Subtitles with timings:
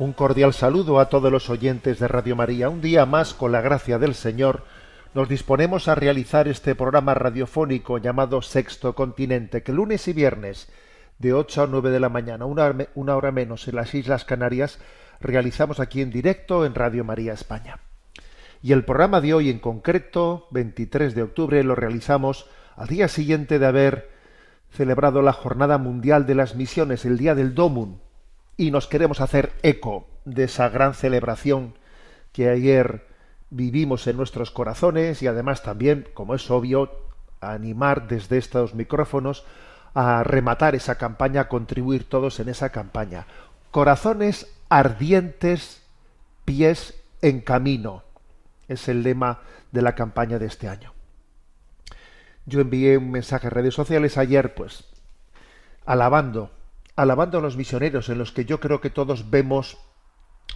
[0.00, 2.70] Un cordial saludo a todos los oyentes de Radio María.
[2.70, 4.64] Un día más, con la gracia del Señor,
[5.12, 10.72] nos disponemos a realizar este programa radiofónico llamado Sexto Continente, que lunes y viernes,
[11.18, 14.78] de 8 a 9 de la mañana, una, hora menos en las Islas Canarias,
[15.20, 17.80] realizamos aquí en directo en Radio María España.
[18.62, 23.58] Y el programa de hoy en concreto, 23 de octubre, lo realizamos al día siguiente
[23.58, 24.10] de haber
[24.70, 28.00] celebrado la Jornada Mundial de las Misiones, el Día del Domun,
[28.60, 31.72] y nos queremos hacer eco de esa gran celebración
[32.30, 33.06] que ayer
[33.48, 36.90] vivimos en nuestros corazones y además también, como es obvio,
[37.40, 39.46] animar desde estos micrófonos
[39.94, 43.26] a rematar esa campaña, a contribuir todos en esa campaña.
[43.70, 45.82] Corazones ardientes,
[46.44, 48.02] pies en camino.
[48.68, 49.40] Es el lema
[49.72, 50.92] de la campaña de este año.
[52.44, 54.84] Yo envié un mensaje en redes sociales ayer, pues,
[55.86, 56.50] alabando
[56.96, 59.78] alabando a los misioneros en los que yo creo que todos vemos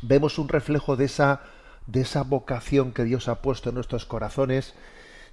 [0.03, 1.43] vemos un reflejo de esa
[1.87, 4.75] de esa vocación que Dios ha puesto en nuestros corazones,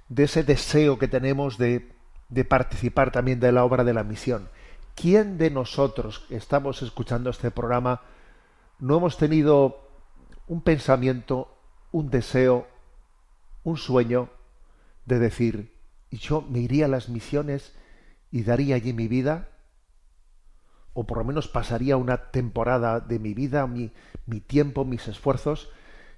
[0.08, 1.90] de ese deseo que tenemos de,
[2.28, 4.48] de participar también de la obra de la misión.
[4.94, 8.02] ¿Quién de nosotros que estamos escuchando este programa
[8.78, 9.88] no hemos tenido
[10.46, 11.56] un pensamiento,
[11.92, 12.66] un deseo,
[13.64, 14.28] un sueño
[15.06, 15.72] de decir,
[16.10, 17.74] yo me iría a las misiones
[18.30, 19.48] y daría allí mi vida?
[20.94, 23.92] O por lo menos pasaría una temporada de mi vida, mi,
[24.26, 25.70] mi tiempo, mis esfuerzos,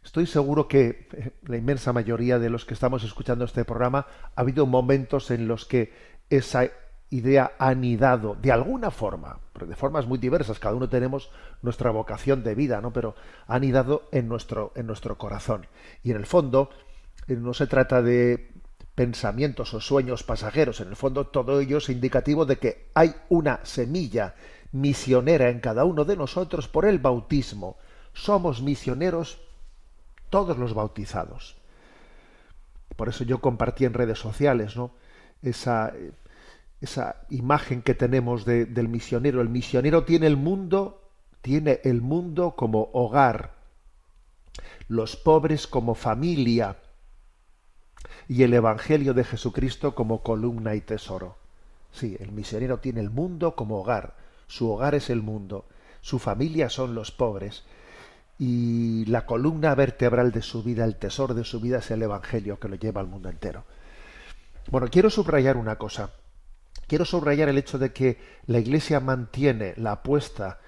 [0.05, 4.41] estoy seguro que eh, la inmensa mayoría de los que estamos escuchando este programa ha
[4.41, 5.93] habido momentos en los que
[6.31, 6.71] esa
[7.11, 11.31] idea ha anidado de alguna forma, pero de formas muy diversas, cada uno tenemos
[11.63, 12.93] nuestra vocación de vida, ¿no?
[12.93, 13.15] Pero
[13.47, 15.67] ha anidado en nuestro, en nuestro corazón.
[16.03, 16.71] Y en el fondo,
[17.29, 18.51] eh, no se trata de
[18.95, 23.61] pensamientos o sueños pasajeros, en el fondo todo ello es indicativo de que hay una
[23.65, 24.35] semilla
[24.75, 27.77] misionera en cada uno de nosotros por el bautismo.
[28.13, 29.41] Somos misioneros
[30.31, 31.57] todos los bautizados.
[32.97, 34.91] Por eso yo compartí en redes sociales ¿no?
[35.43, 35.93] esa,
[36.81, 39.41] esa imagen que tenemos del misionero.
[39.41, 41.09] El misionero tiene el mundo,
[41.41, 43.55] tiene el mundo como hogar,
[44.89, 46.79] los pobres como familia
[48.27, 51.37] y el Evangelio de Jesucristo como columna y tesoro.
[51.93, 55.67] Sí, el misionero tiene el mundo como hogar, su hogar es el mundo,
[56.01, 57.65] su familia son los pobres,
[58.39, 62.59] y la columna vertebral de su vida, el tesoro de su vida es el Evangelio
[62.59, 63.65] que lo lleva al mundo entero.
[64.71, 66.11] Bueno, quiero subrayar una cosa.
[66.87, 70.59] Quiero subrayar el hecho de que la Iglesia mantiene la apuesta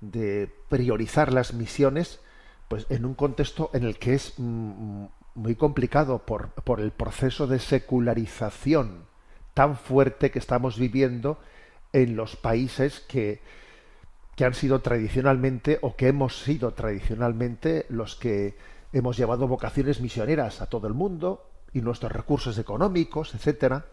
[0.00, 2.20] de priorizar las misiones
[2.68, 7.46] pues en un contexto en el que es mm, muy complicado por, por el proceso
[7.46, 9.06] de secularización
[9.54, 11.38] tan fuerte que estamos viviendo
[11.94, 13.40] en los países que,
[14.36, 18.56] que han sido tradicionalmente o que hemos sido tradicionalmente los que
[18.92, 23.86] hemos llevado vocaciones misioneras a todo el mundo y nuestros recursos económicos, etcétera.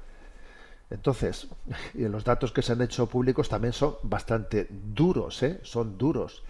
[0.90, 1.47] Entonces,
[1.94, 5.59] y los datos que se han hecho públicos también son bastante duros, ¿eh?
[5.61, 6.44] son duros.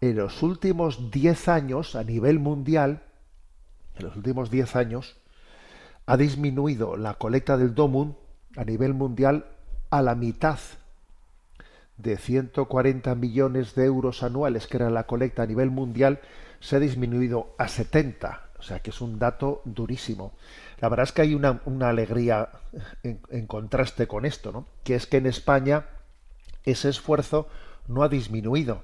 [0.00, 3.04] En los últimos 10 años, a nivel mundial,
[3.96, 5.16] en los últimos 10 años,
[6.06, 8.16] ha disminuido la colecta del DOMUN
[8.56, 9.53] a nivel mundial
[9.98, 10.58] a la mitad
[11.98, 16.18] de 140 millones de euros anuales que era la colecta a nivel mundial,
[16.58, 18.40] se ha disminuido a 70.
[18.58, 20.32] O sea que es un dato durísimo.
[20.80, 22.48] La verdad es que hay una, alegría
[23.04, 24.66] en, en, contraste con esto, ¿no?
[24.82, 25.86] Que es que en España
[26.64, 27.46] ese esfuerzo
[27.86, 28.82] no ha disminuido.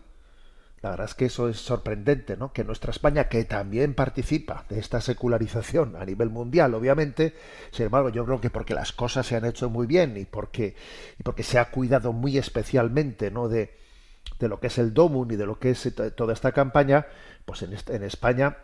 [0.82, 2.55] La verdad es que eso es sorprendente, ¿no?
[2.55, 7.35] Que nuestra España, que también participa de esta secularización a nivel mundial, obviamente,
[7.71, 10.75] sin embargo, yo creo que porque las cosas se han hecho muy bien y porque,
[11.19, 13.49] y porque se ha cuidado muy especialmente, ¿no?
[13.49, 13.77] De,
[14.38, 17.06] de lo que es el DOMUN y de lo que es toda esta campaña,
[17.44, 18.56] pues en, en España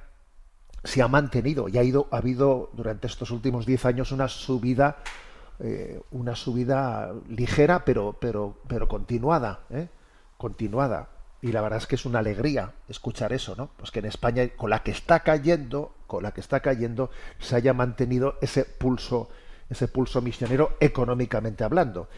[0.84, 4.98] se ha mantenido y ha ido, ha habido durante estos últimos diez años una subida,
[5.58, 9.88] eh, una subida ligera, pero, pero, pero continuada, ¿eh?
[10.38, 13.70] continuada y la verdad es que es una alegría escuchar eso, ¿no?
[13.76, 17.56] Pues que en España, con la que está cayendo con la que está cayendo, se
[17.56, 19.28] haya mantenido ese pulso,
[19.68, 22.08] ese pulso misionero económicamente hablando.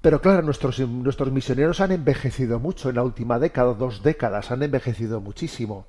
[0.00, 4.62] Pero claro, nuestros, nuestros misioneros han envejecido mucho en la última década, dos décadas, han
[4.62, 5.86] envejecido muchísimo.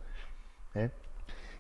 [0.74, 0.90] ¿eh?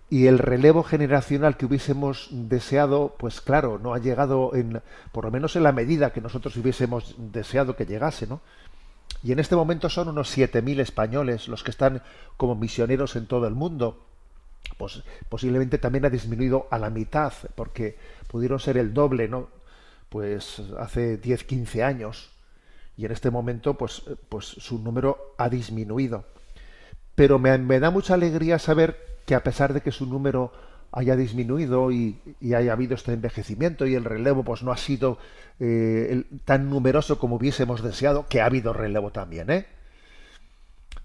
[0.09, 4.81] Y el relevo generacional que hubiésemos deseado, pues claro, no ha llegado en,
[5.11, 8.41] por lo menos en la medida que nosotros hubiésemos deseado que llegase, ¿no?
[9.23, 12.01] Y en este momento son unos 7.000 españoles los que están
[12.37, 14.05] como misioneros en todo el mundo.
[14.77, 19.49] Pues posiblemente también ha disminuido a la mitad, porque pudieron ser el doble, ¿no?
[20.09, 22.29] Pues hace 10, 15 años.
[22.95, 26.25] Y en este momento, pues, pues su número ha disminuido.
[27.15, 30.51] Pero me, me da mucha alegría saber que a pesar de que su número
[30.91, 32.19] haya disminuido y,
[32.55, 35.17] haya habido este envejecimiento y el relevo pues no ha sido
[35.59, 39.67] eh, tan numeroso como hubiésemos deseado, que ha habido relevo también, ¿eh?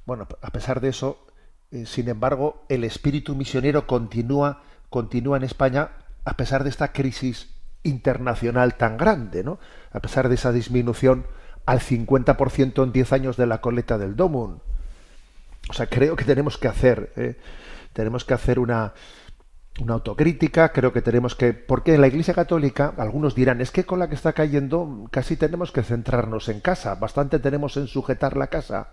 [0.04, 1.26] Bueno, a pesar de eso,
[1.70, 5.90] eh, sin embargo, el espíritu misionero continúa, continúa en España
[6.24, 7.50] a pesar de esta crisis
[7.82, 9.58] internacional tan grande, ¿no?
[9.92, 11.26] A pesar de esa disminución
[11.66, 14.60] al 50% en 10 años de la coleta del Domun.
[15.68, 17.36] O sea, creo que tenemos que hacer, ¿eh?
[17.92, 18.94] tenemos que hacer una,
[19.80, 23.84] una autocrítica, creo que tenemos que, porque en la Iglesia Católica, algunos dirán, es que
[23.84, 28.36] con la que está cayendo casi tenemos que centrarnos en casa, bastante tenemos en sujetar
[28.36, 28.90] la casa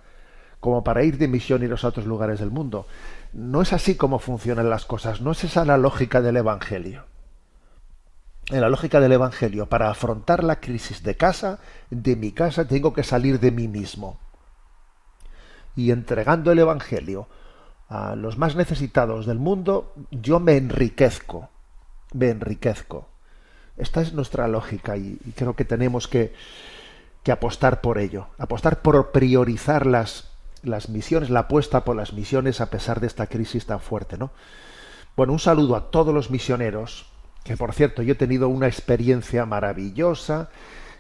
[0.60, 2.86] como para ir de misioneros a otros lugares del mundo.
[3.34, 7.06] No es así como funcionan las cosas, no es esa la lógica del Evangelio.
[8.48, 11.60] En la lógica del Evangelio, para afrontar la crisis de casa,
[11.92, 14.20] de mi casa, tengo que salir de mí mismo.
[15.76, 17.28] Y entregando el Evangelio
[17.90, 21.50] a los más necesitados del mundo, yo me enriquezco,
[22.14, 23.08] me enriquezco.
[23.78, 26.34] Esta es nuestra lógica y, creo que tenemos que,
[27.24, 30.30] que, apostar por ello, apostar por priorizar las,
[30.62, 34.32] las misiones, la apuesta por las misiones a pesar de esta crisis tan fuerte, ¿no?
[35.16, 37.08] Bueno, un saludo a todos los misioneros,
[37.44, 40.50] que por cierto yo he tenido una experiencia maravillosa,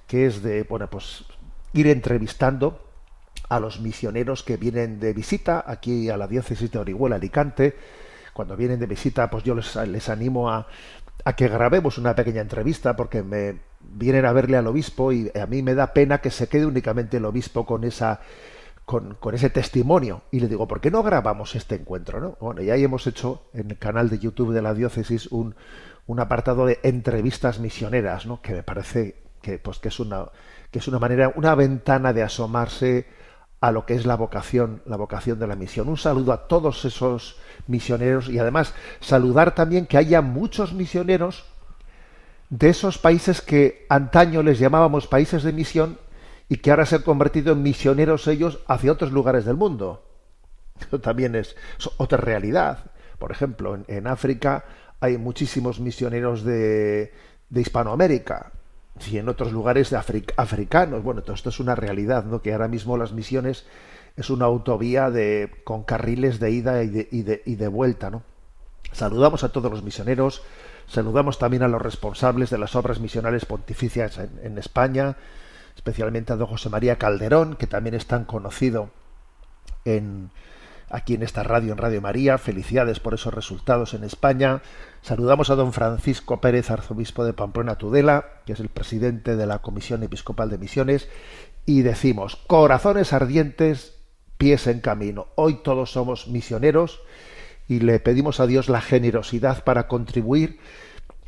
[0.07, 1.25] que es de, bueno, pues
[1.73, 2.88] ir entrevistando
[3.49, 7.75] a los misioneros que vienen de visita aquí a la diócesis de Orihuela, Alicante.
[8.33, 10.67] Cuando vienen de visita, pues yo les, les animo a,
[11.25, 15.45] a que grabemos una pequeña entrevista porque me vienen a verle al obispo y a
[15.47, 18.21] mí me da pena que se quede únicamente el obispo con esa
[18.85, 22.19] con, con, ese testimonio y le digo ¿por qué no grabamos este encuentro?
[22.19, 22.37] ¿no?
[22.39, 25.55] Bueno, ya hemos hecho en el canal de YouTube de la diócesis un,
[26.07, 28.41] un apartado de entrevistas misioneras, ¿no?
[28.41, 30.25] que me parece que pues que es una
[30.71, 33.07] que es una manera una ventana de asomarse
[33.61, 35.89] a lo que es la vocación, la vocación de la misión.
[35.89, 41.45] Un saludo a todos esos misioneros y además saludar también que haya muchos misioneros
[42.49, 45.99] de esos países que antaño les llamábamos países de misión
[46.47, 50.05] y que ahora se han convertido en misioneros ellos hacia otros lugares del mundo.
[50.79, 51.55] Eso también es,
[51.97, 52.91] otra realidad.
[53.19, 54.63] Por ejemplo, en, en África
[55.01, 57.13] hay muchísimos misioneros de,
[57.49, 58.53] de Hispanoamérica
[59.09, 61.03] y en otros lugares africanos.
[61.03, 62.41] Bueno, todo esto es una realidad, ¿no?
[62.41, 63.65] Que ahora mismo las misiones
[64.17, 68.09] es una autovía de, con carriles de ida y de, y de, y de vuelta,
[68.09, 68.23] ¿no?
[68.91, 70.41] Saludamos a todos los misioneros,
[70.87, 75.15] saludamos también a los responsables de las obras misionales pontificias en, en España,
[75.75, 78.89] especialmente a don José María Calderón, que también es tan conocido
[79.85, 80.31] en,
[80.89, 82.37] aquí en esta radio, en Radio María.
[82.37, 84.61] Felicidades por esos resultados en España.
[85.01, 89.59] Saludamos a don Francisco Pérez, arzobispo de Pamplona Tudela, que es el presidente de la
[89.59, 91.07] Comisión Episcopal de Misiones,
[91.65, 93.95] y decimos, corazones ardientes,
[94.37, 95.27] pies en camino.
[95.35, 97.01] Hoy todos somos misioneros
[97.67, 100.59] y le pedimos a Dios la generosidad para contribuir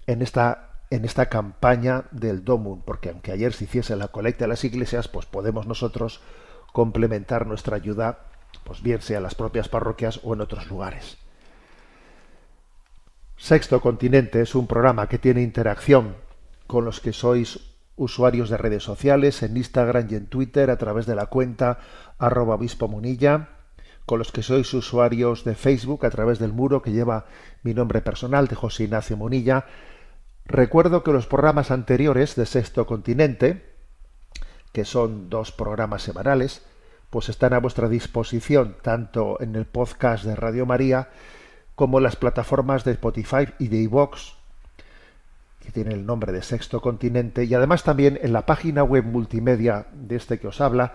[0.07, 4.49] en esta en esta campaña del Domum, porque aunque ayer se hiciese la colecta de
[4.49, 6.19] las iglesias, pues podemos nosotros
[6.73, 8.25] complementar nuestra ayuda
[8.65, 11.17] pues bien sea en las propias parroquias o en otros lugares.
[13.41, 16.15] Sexto Continente es un programa que tiene interacción
[16.67, 17.59] con los que sois
[17.95, 21.79] usuarios de redes sociales en Instagram y en Twitter a través de la cuenta
[22.19, 23.49] arroba obispo munilla,
[24.05, 27.25] con los que sois usuarios de Facebook a través del muro que lleva
[27.63, 29.65] mi nombre personal de José Ignacio Munilla.
[30.45, 33.73] Recuerdo que los programas anteriores de Sexto Continente,
[34.71, 36.63] que son dos programas semanales,
[37.09, 41.09] pues están a vuestra disposición tanto en el podcast de Radio María
[41.75, 44.33] como las plataformas de Spotify y de iVoox,
[45.59, 49.87] que tiene el nombre de Sexto Continente, y además también en la página web multimedia
[49.93, 50.93] de este que os habla,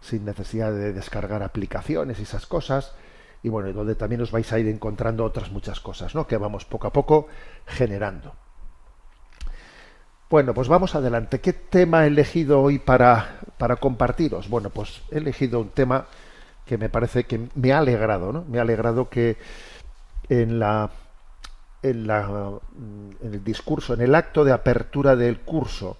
[0.00, 2.94] sin necesidad de descargar aplicaciones y esas cosas.
[3.46, 6.26] Y bueno, donde también os vais a ir encontrando otras muchas cosas, ¿no?
[6.26, 7.28] Que vamos poco a poco
[7.64, 8.34] generando.
[10.28, 11.40] Bueno, pues vamos adelante.
[11.40, 14.48] ¿Qué tema he elegido hoy para, para compartiros?
[14.48, 16.06] Bueno, pues he elegido un tema
[16.64, 18.44] que me parece que me ha alegrado, ¿no?
[18.48, 19.36] Me ha alegrado que
[20.28, 20.90] en la
[21.84, 22.28] en, la,
[23.22, 25.98] en el discurso, en el acto de apertura del curso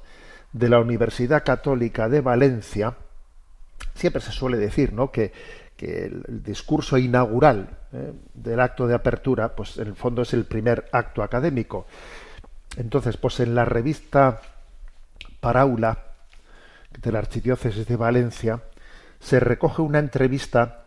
[0.53, 2.97] de la Universidad Católica de Valencia,
[3.95, 5.12] siempre se suele decir, ¿no?
[5.12, 5.31] Que,
[5.76, 8.12] que el, discurso inaugural ¿eh?
[8.35, 11.87] del acto de apertura, pues en el fondo es el primer acto académico.
[12.76, 14.40] Entonces, pues en la revista
[15.40, 15.99] Paraula
[17.00, 18.62] de la Archidiócesis de Valencia
[19.21, 20.85] se recoge una entrevista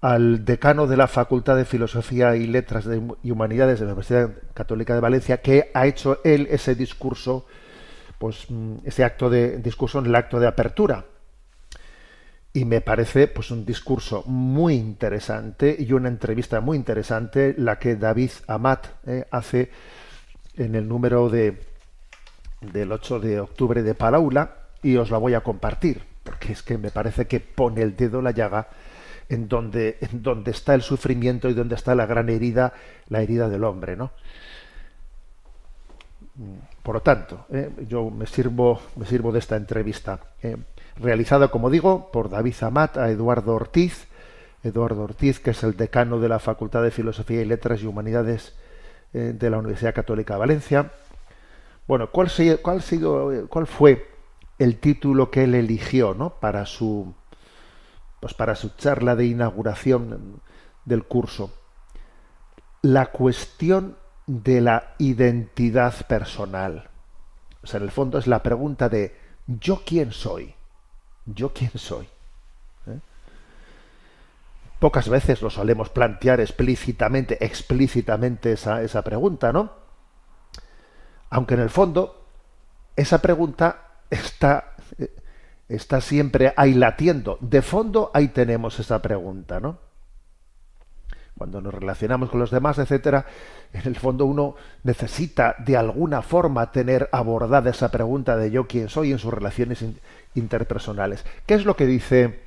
[0.00, 2.88] al decano de la Facultad de Filosofía y Letras
[3.22, 7.46] y Humanidades de la Universidad Católica de Valencia, que ha hecho él ese discurso,
[8.18, 11.04] pues mm, ese acto de discurso en el acto de apertura.
[12.54, 17.96] Y me parece pues un discurso muy interesante y una entrevista muy interesante la que
[17.96, 19.70] David Amat eh, hace
[20.56, 21.72] en el número de
[22.62, 26.78] del 8 de octubre de Paraula y os la voy a compartir, porque es que
[26.78, 28.68] me parece que pone el dedo la llaga
[29.28, 32.72] en donde, en donde está el sufrimiento y donde está la gran herida,
[33.08, 34.12] la herida del hombre, ¿no?
[36.82, 40.56] Por lo tanto, eh, yo me sirvo, me sirvo de esta entrevista, eh,
[40.96, 44.06] realizada, como digo, por David Amat a Eduardo Ortiz,
[44.62, 48.54] Eduardo Ortiz, que es el decano de la Facultad de Filosofía y Letras y Humanidades
[49.12, 50.92] eh, de la Universidad Católica de Valencia.
[51.86, 52.30] Bueno, ¿cuál,
[52.62, 54.08] cuál, sido, ¿cuál fue
[54.58, 56.30] el título que él eligió ¿no?
[56.30, 57.12] para, su,
[58.20, 60.40] pues para su charla de inauguración
[60.84, 61.52] del curso?
[62.82, 63.96] La cuestión
[64.26, 66.88] de la identidad personal.
[67.62, 70.54] O sea, en el fondo es la pregunta de ¿yo quién soy?
[71.26, 72.08] ¿Yo quién soy?
[74.78, 79.70] Pocas veces lo solemos plantear explícitamente, explícitamente esa, esa pregunta, ¿no?
[81.30, 82.26] Aunque en el fondo
[82.96, 84.74] esa pregunta está,
[85.68, 87.38] está siempre ahí latiendo.
[87.40, 89.78] De fondo ahí tenemos esa pregunta, ¿no?
[91.38, 93.24] Cuando nos relacionamos con los demás, etcétera,
[93.72, 98.88] en el fondo uno necesita de alguna forma tener abordada esa pregunta de yo quién
[98.88, 99.82] soy en sus relaciones
[100.34, 101.24] interpersonales.
[101.46, 102.40] ¿Qué es lo que dice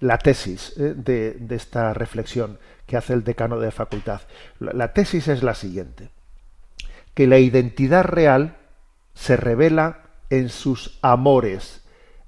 [0.00, 4.20] la tesis eh, de, esta reflexión que hace el decano de facultad.
[4.60, 6.10] La, tesis es la siguiente,
[7.14, 8.56] que la identidad real
[9.14, 11.82] se revela en sus amores,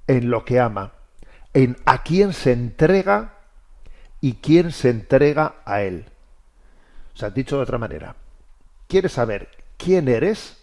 [0.07, 0.93] en lo que ama,
[1.53, 3.35] en a quién se entrega
[4.21, 6.05] y quién se entrega a él.
[7.13, 8.15] O sea, dicho de otra manera,
[8.87, 10.57] ¿quieres saber quién eres?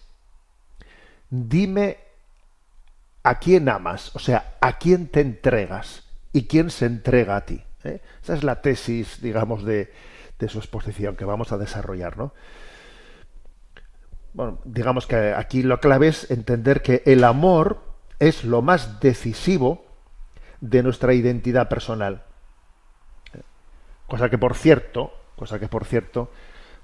[1.29, 1.97] Dime
[3.27, 7.61] a quién amas, o sea, a quién te entregas y quién se entrega a ti.
[7.83, 8.01] ¿eh?
[8.23, 9.91] Esa es la tesis, digamos, de,
[10.47, 12.33] su exposición que vamos a desarrollar, ¿no?
[14.31, 17.81] Bueno, digamos que aquí lo clave es entender que el amor
[18.19, 19.85] es lo más decisivo
[20.61, 22.23] de nuestra identidad personal.
[24.07, 26.31] Cosa que por cierto, cosa que por cierto,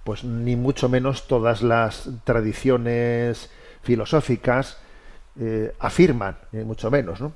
[0.03, 3.49] pues ni mucho menos todas las tradiciones
[3.81, 4.82] filosóficas
[5.39, 7.33] eh, afirman, mucho menos, ¿no?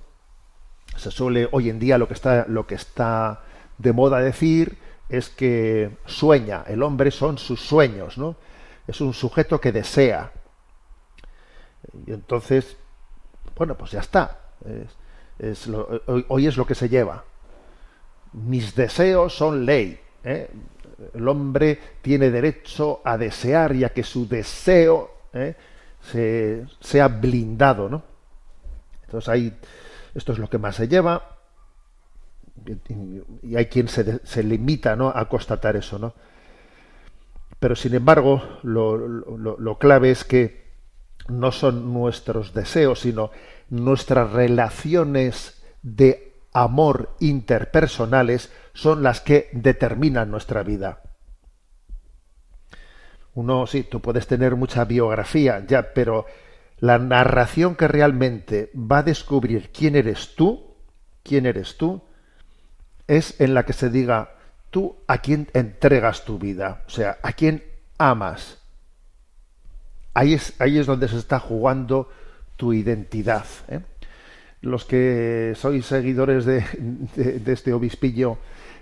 [0.97, 3.41] se suele hoy en día lo que está lo que está
[3.77, 4.77] de moda decir
[5.09, 8.35] es que sueña el hombre son sus sueños no
[8.87, 10.31] es un sujeto que desea
[12.05, 12.77] y entonces
[13.55, 14.39] bueno pues ya está
[15.39, 15.67] es,
[16.27, 17.23] hoy, es lo que se lleva
[18.33, 20.49] mis deseos son ley ¿eh?
[21.13, 25.55] el hombre tiene derecho a desear y a que su deseo ¿eh?
[26.11, 28.03] Se, sea blindado no
[29.05, 29.53] entonces hay
[30.17, 31.37] esto es lo que más se lleva.
[33.43, 35.09] Y hay quien se, limita ¿no?
[35.09, 36.13] a constatar eso, ¿no?
[37.59, 40.65] Pero sin embargo, lo, clave es que
[41.27, 43.29] no son nuestros deseos, sino
[43.69, 51.03] nuestras relaciones de amor interpersonales son las que determinan nuestra vida.
[53.37, 56.25] Uno, sí, tú puedes tener mucha biografía, ya, pero
[56.79, 60.73] la narración que realmente va a descubrir quién eres tú,
[61.21, 62.01] quién eres tú,
[63.05, 64.31] es en la que se diga
[64.71, 67.63] tú a quién entregas tu vida, o sea, a quién
[67.99, 68.57] amas.
[70.15, 72.09] Ahí es, ahí es donde se está jugando
[72.55, 73.45] tu identidad.
[73.67, 73.81] ¿eh?
[74.61, 76.65] Los que sois seguidores de,
[77.15, 78.39] de este obispillo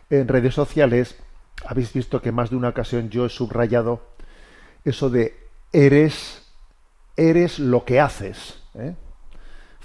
[0.09, 1.17] en redes sociales,
[1.65, 4.14] habéis visto que más de una ocasión yo he subrayado
[4.85, 5.35] eso de
[5.73, 6.41] eres
[7.17, 8.59] eres lo que haces.
[8.75, 8.95] ¿eh?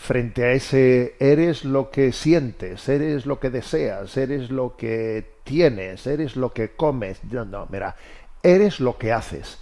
[0.00, 6.06] frente a ese eres lo que sientes, eres lo que deseas, eres lo que tienes,
[6.06, 7.22] eres lo que comes.
[7.24, 7.94] No, no, mira,
[8.42, 9.58] eres lo que haces.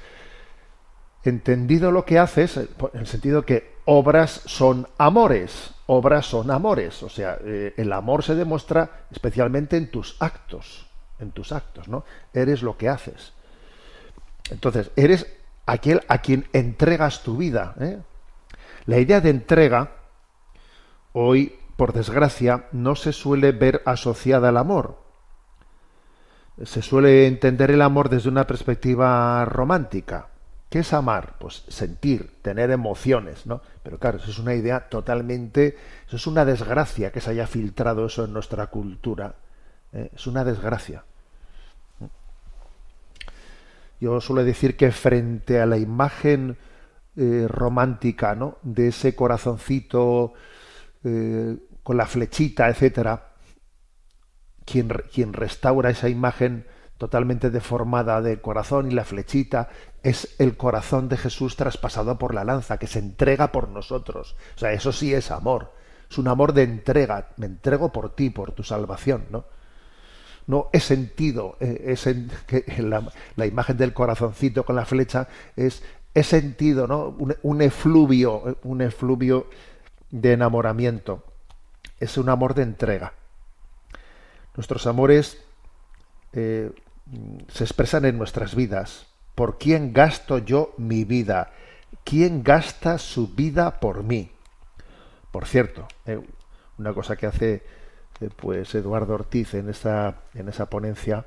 [1.24, 7.08] Entendido lo que haces, en el sentido que obras son amores, obras son amores, o
[7.08, 10.86] sea, eh, el amor se demuestra especialmente en tus actos,
[11.18, 12.04] en tus actos, ¿no?
[12.32, 13.32] Eres lo que haces.
[14.50, 15.26] Entonces, eres
[15.66, 17.74] aquel a quien entregas tu vida.
[17.80, 17.98] ¿eh?
[18.86, 19.92] La idea de entrega,
[21.12, 25.02] hoy, por desgracia, no se suele ver asociada al amor.
[26.64, 30.28] Se suele entender el amor desde una perspectiva romántica.
[30.68, 31.36] ¿Qué es amar?
[31.38, 33.62] Pues sentir, tener emociones, ¿no?
[33.82, 38.06] Pero claro, eso es una idea totalmente, eso es una desgracia que se haya filtrado
[38.06, 39.34] eso en nuestra cultura.
[39.92, 40.10] ¿eh?
[40.14, 41.04] Es una desgracia.
[44.00, 46.56] Yo suelo decir que frente a la imagen
[47.16, 48.58] eh, romántica, ¿no?
[48.62, 50.34] De ese corazoncito
[51.04, 53.32] eh, con la flechita, etcétera,
[54.64, 59.68] quien, quien restaura esa imagen totalmente deformada del corazón y la flechita
[60.02, 64.36] es el corazón de Jesús traspasado por la lanza, que se entrega por nosotros.
[64.56, 65.72] O sea, eso sí es amor.
[66.10, 67.30] Es un amor de entrega.
[67.36, 69.44] Me entrego por ti, por tu salvación, ¿no?
[70.48, 71.94] No he sentido, eh,
[72.46, 75.82] que la, imagen del corazoncito con la flecha es
[76.14, 77.14] he sentido, ¿no?
[77.42, 79.46] Un, efluvio, un efluvio
[80.10, 81.22] de enamoramiento.
[82.00, 83.12] Es un amor de entrega.
[84.56, 85.38] Nuestros amores
[86.32, 86.72] eh,
[87.48, 89.06] se expresan en nuestras vidas.
[89.34, 91.52] ¿Por quién gasto yo mi vida?
[92.04, 94.30] ¿Quién gasta su vida por mí?
[95.30, 96.18] Por cierto, eh,
[96.78, 97.62] una cosa que hace
[98.36, 101.26] pues Eduardo Ortiz en esa, en esa ponencia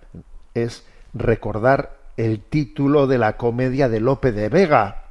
[0.53, 5.05] es recordar el título de la comedia de Lope de Vega.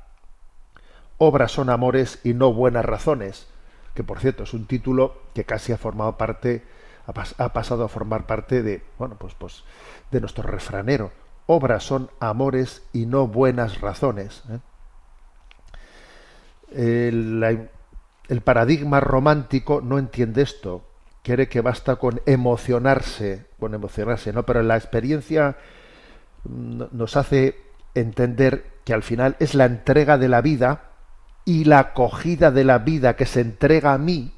[1.19, 3.49] Obras son amores y no buenas razones.
[3.95, 6.63] Que por cierto es un título que casi ha formado parte,
[7.07, 9.65] ha, pasado a formar parte de, bueno, pues, pues,
[10.11, 11.13] de nuestro refranero.
[11.47, 14.43] Obras son amores y no buenas razones.
[14.51, 14.59] ¿eh?
[16.73, 20.90] el paradigma romántico no entiende esto
[21.23, 24.45] quiere que basta con emocionarse, con emocionarse, ¿no?
[24.45, 25.57] Pero la experiencia
[26.45, 27.57] nos hace
[27.95, 30.91] entender que al final es la entrega de la vida
[31.45, 34.35] y la acogida de la vida que se entrega a mí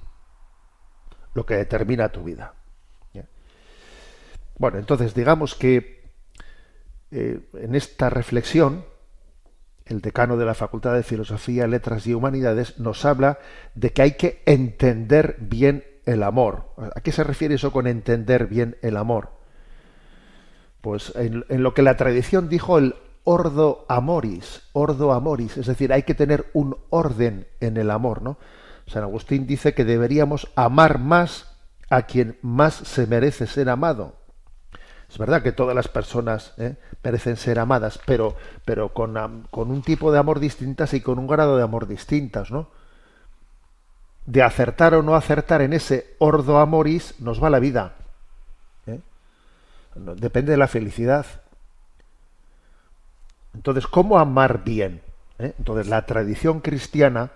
[1.34, 2.54] lo que determina tu vida.
[4.58, 6.12] Bueno, entonces digamos que
[7.10, 8.84] eh, en esta reflexión,
[9.86, 13.38] el decano de la Facultad de Filosofía, Letras y Humanidades nos habla
[13.74, 16.74] de que hay que entender bien el amor.
[16.94, 19.30] ¿A qué se refiere eso con entender bien el amor?
[20.80, 26.02] Pues en, lo que la tradición dijo el ordo amoris, ordo amoris, es decir, hay
[26.02, 28.36] que tener un orden en el amor, ¿no?
[28.86, 31.56] San Agustín dice que deberíamos amar más
[31.88, 34.16] a quien más se merece ser amado.
[35.08, 36.76] Es verdad que todas las personas ¿eh?
[37.04, 38.34] merecen ser amadas, pero,
[38.64, 42.50] pero con, con, un tipo de amor distintas y con un grado de amor distintas,
[42.50, 42.70] ¿no?
[44.26, 47.94] De acertar o no acertar en ese ordo amoris nos va la vida.
[48.86, 49.00] ¿eh?
[49.94, 51.26] Depende de la felicidad.
[53.54, 55.02] Entonces, ¿cómo amar bien?
[55.38, 55.54] ¿Eh?
[55.58, 57.32] Entonces, la tradición cristiana,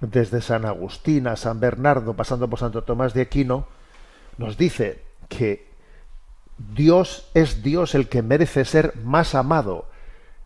[0.00, 3.66] desde San Agustín a San Bernardo, pasando por Santo Tomás de Aquino,
[4.36, 5.68] nos dice que
[6.58, 9.86] Dios es Dios el que merece ser más amado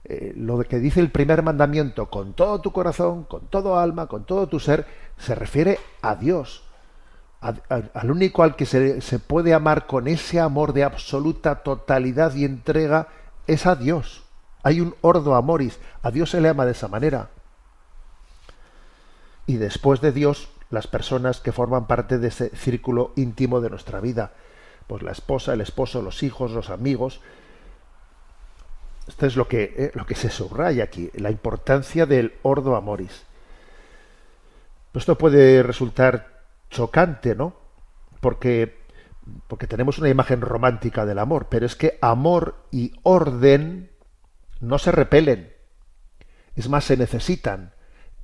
[0.05, 4.25] eh, lo que dice el primer mandamiento, con todo tu corazón, con todo alma, con
[4.25, 4.87] todo tu ser,
[5.17, 6.65] se refiere a Dios,
[7.41, 12.45] al único al que se, se puede amar con ese amor de absoluta totalidad y
[12.45, 13.09] entrega,
[13.49, 14.23] es a Dios.
[14.63, 17.31] Hay un ordo amoris, a Dios se le ama de esa manera.
[19.47, 24.01] Y después de Dios, las personas que forman parte de ese círculo íntimo de nuestra
[24.01, 24.33] vida,
[24.87, 27.21] pues la esposa, el esposo, los hijos, los amigos,
[29.09, 33.25] esto es lo que, eh, lo que se subraya aquí, la importancia del ordo amoris.
[34.95, 37.55] Esto puede resultar chocante, ¿no?
[38.21, 38.79] Porque,
[39.49, 43.91] porque tenemos una imagen romántica del amor, pero es que amor y orden
[44.61, 45.53] no se repelen.
[46.55, 47.73] Es más, se necesitan.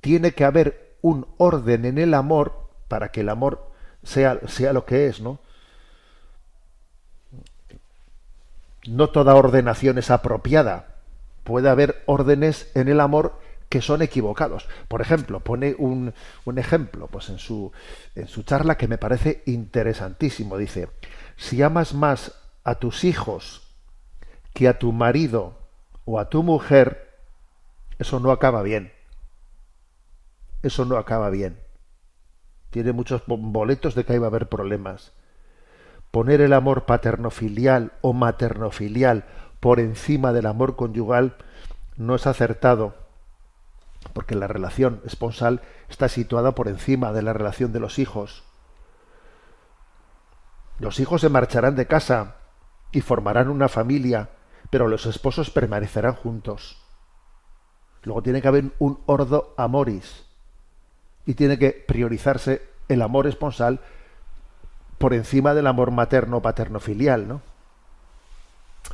[0.01, 3.71] Tiene que haber un orden en el amor para que el amor
[4.03, 5.39] sea, sea lo que es, ¿no?
[8.87, 10.95] No toda ordenación es apropiada.
[11.43, 13.39] Puede haber órdenes en el amor
[13.69, 14.67] que son equivocados.
[14.87, 16.13] Por ejemplo, pone un,
[16.45, 17.71] un, ejemplo pues en, su,
[18.15, 20.57] en su charla que me parece interesantísimo.
[20.57, 20.89] Dice,
[21.37, 23.61] si amas más a tus hijos
[24.53, 25.59] que a tu marido
[26.05, 27.15] o a tu mujer,
[27.99, 28.91] eso no acaba bien.
[30.63, 31.59] Eso no acaba bien.
[32.71, 35.13] tiene muchos boletos de que ahí va a haber problemas.
[36.11, 39.25] Poner el amor paternofilial o maternofilial
[39.59, 41.37] por encima del amor conyugal
[41.97, 42.95] no es acertado,
[44.13, 48.43] porque la relación esponsal está situada por encima de la relación de los hijos.
[50.79, 52.37] Los hijos se marcharán de casa
[52.91, 54.29] y formarán una familia,
[54.69, 56.81] pero los esposos permanecerán juntos.
[58.03, 60.25] Luego tiene que haber un ordo amoris
[61.25, 63.81] y tiene que priorizarse el amor esponsal
[64.99, 67.41] por encima del amor materno paterno filial, ¿no?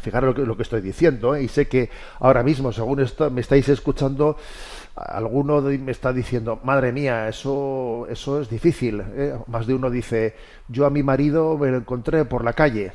[0.01, 1.43] Fijaros lo que, estoy diciendo, ¿eh?
[1.43, 1.89] y sé que
[2.19, 4.37] ahora mismo, según esto, me estáis escuchando,
[4.95, 9.01] alguno me está diciendo, madre mía, eso, eso es difícil.
[9.15, 9.37] ¿eh?
[9.47, 10.35] Más de uno dice,
[10.67, 12.91] yo a mi marido me lo encontré por la calle,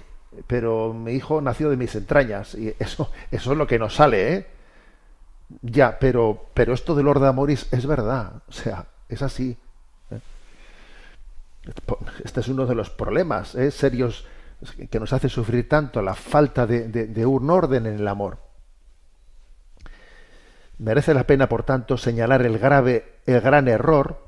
[0.46, 4.34] pero mi hijo nació de mis entrañas, y eso, eso es lo que nos sale,
[4.34, 4.46] ¿eh?
[5.62, 9.58] Ya, pero, pero esto del Lord Amoris es verdad, o sea, es así.
[12.24, 13.70] Este es uno de los problemas ¿eh?
[13.70, 14.24] serios
[14.90, 18.38] que nos hace sufrir tanto la falta de, un orden en el amor.
[20.78, 24.24] Merece la pena, por tanto, señalar el grave, el gran error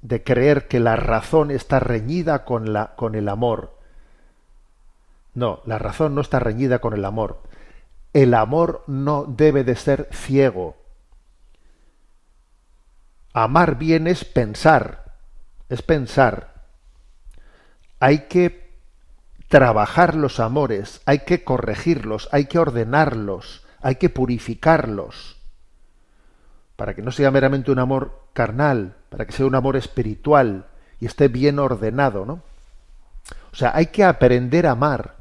[0.00, 3.78] de creer que la razón está reñida con, la, con el amor.
[5.34, 7.42] No, la razón no está reñida con el amor.
[8.12, 10.76] El amor no debe de ser ciego.
[13.32, 15.14] Amar bien es pensar,
[15.70, 16.51] es pensar.
[18.02, 18.68] Hay que
[19.46, 25.36] trabajar los amores, hay que corregirlos, hay que ordenarlos, hay que purificarlos,
[26.74, 30.66] para que no sea meramente un amor carnal, para que sea un amor espiritual
[30.98, 32.42] y esté bien ordenado, ¿no?
[33.52, 35.14] O sea, hay que aprender a amar.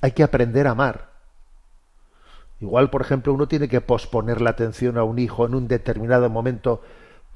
[0.00, 1.10] Hay que aprender a amar.
[2.60, 6.30] Igual, por ejemplo, uno tiene que posponer la atención a un hijo en un determinado
[6.30, 6.80] momento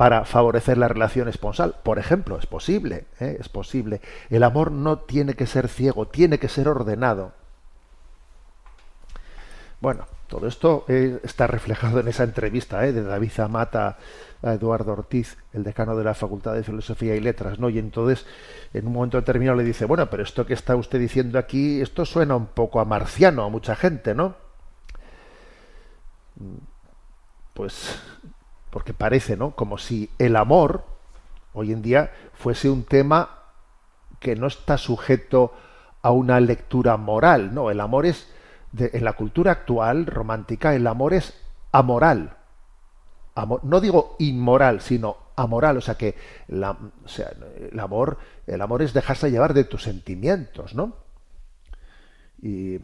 [0.00, 1.74] para favorecer la relación esponsal.
[1.82, 3.36] Por ejemplo, es posible, ¿eh?
[3.38, 4.00] es posible.
[4.30, 7.32] El amor no tiene que ser ciego, tiene que ser ordenado.
[9.82, 12.94] Bueno, todo esto eh, está reflejado en esa entrevista ¿eh?
[12.94, 13.98] de David Zamata
[14.42, 17.68] a Eduardo Ortiz, el decano de la Facultad de Filosofía y Letras, ¿no?
[17.68, 18.24] Y entonces,
[18.72, 22.06] en un momento determinado le dice, bueno, pero esto que está usted diciendo aquí, esto
[22.06, 24.34] suena un poco a marciano a mucha gente, ¿no?
[27.52, 28.00] pues
[28.70, 29.52] porque parece, ¿no?
[29.52, 30.84] Como si el amor
[31.52, 33.40] hoy en día fuese un tema
[34.18, 35.52] que no está sujeto
[36.02, 38.28] a una lectura moral, no, el amor es
[38.78, 41.34] en la cultura actual romántica el amor es
[41.72, 42.36] amoral.
[43.62, 46.14] no digo inmoral, sino amoral, o sea que
[46.48, 46.62] el
[47.80, 50.96] amor el amor es dejarse llevar de tus sentimientos, ¿no?
[52.42, 52.80] Y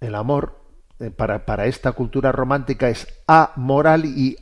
[0.00, 0.58] el amor
[1.00, 4.36] eh, para, para esta cultura romántica es amoral y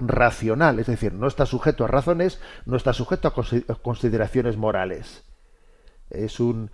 [0.00, 5.22] racional, es decir, no está sujeto a razones, no está sujeto a consideraciones morales.
[6.10, 6.70] Es un,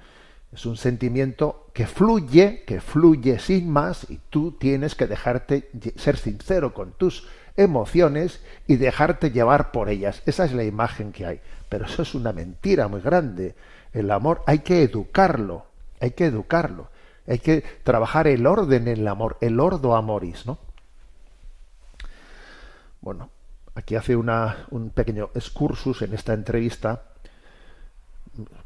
[0.52, 6.16] es un sentimiento que fluye, que fluye sin más, y tú tienes que dejarte ser
[6.16, 10.22] sincero con tus emociones y dejarte llevar por ellas.
[10.26, 11.40] Esa es la imagen que hay.
[11.68, 13.54] Pero eso es una mentira muy grande.
[13.92, 15.66] El amor hay que educarlo,
[16.00, 16.88] hay que educarlo.
[17.26, 20.58] Hay que trabajar el orden en el amor, el ordo amoris, ¿no?
[23.00, 23.30] Bueno,
[23.74, 27.02] aquí hace una, un pequeño excursus en esta entrevista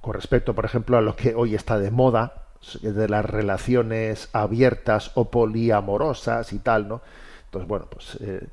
[0.00, 2.44] con respecto, por ejemplo, a lo que hoy está de moda,
[2.82, 7.00] de las relaciones abiertas o poliamorosas y tal, ¿no?
[7.46, 8.46] Entonces, bueno, pues, eh,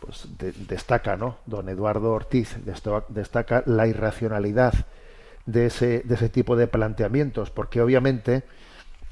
[0.00, 0.28] pues
[0.68, 1.38] destaca, ¿no?
[1.46, 2.56] Don Eduardo Ortiz
[3.08, 4.74] destaca la irracionalidad
[5.46, 8.42] de ese, de ese tipo de planteamientos, porque obviamente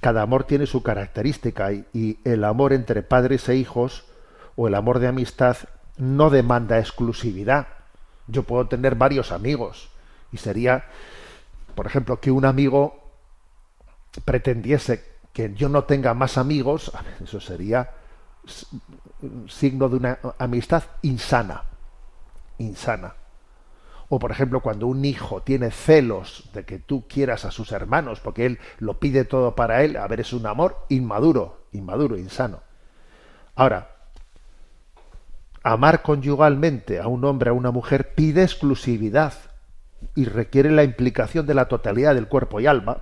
[0.00, 4.04] cada amor tiene su característica y, el amor entre padres e hijos
[4.56, 5.56] o el amor de amistad
[5.96, 7.68] no demanda exclusividad.
[8.26, 9.90] Yo puedo tener varios amigos
[10.32, 10.86] y sería,
[11.74, 13.12] por ejemplo, que un amigo
[14.24, 17.90] pretendiese que yo no tenga más amigos, eso sería
[19.48, 21.64] signo de una amistad insana,
[22.58, 23.14] insana.
[24.08, 28.20] O por ejemplo, cuando un hijo tiene celos de que tú quieras a sus hermanos
[28.20, 32.60] porque él lo pide todo para él, a ver, es un amor inmaduro, inmaduro, insano.
[33.56, 33.93] Ahora,
[35.64, 39.32] amar conyugalmente a un hombre, a una mujer, pide exclusividad
[40.14, 42.98] y requiere la implicación de la totalidad del cuerpo y alma,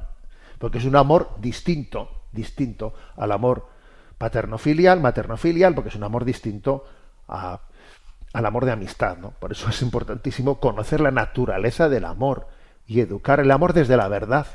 [0.58, 3.68] porque es un amor distinto, distinto al amor
[4.16, 6.84] paterno-filial, materno-filial, porque es un amor distinto
[7.28, 7.60] a
[8.32, 9.32] al amor de amistad, ¿no?
[9.32, 12.48] Por eso es importantísimo conocer la naturaleza del amor
[12.86, 14.46] y educar el amor desde la verdad.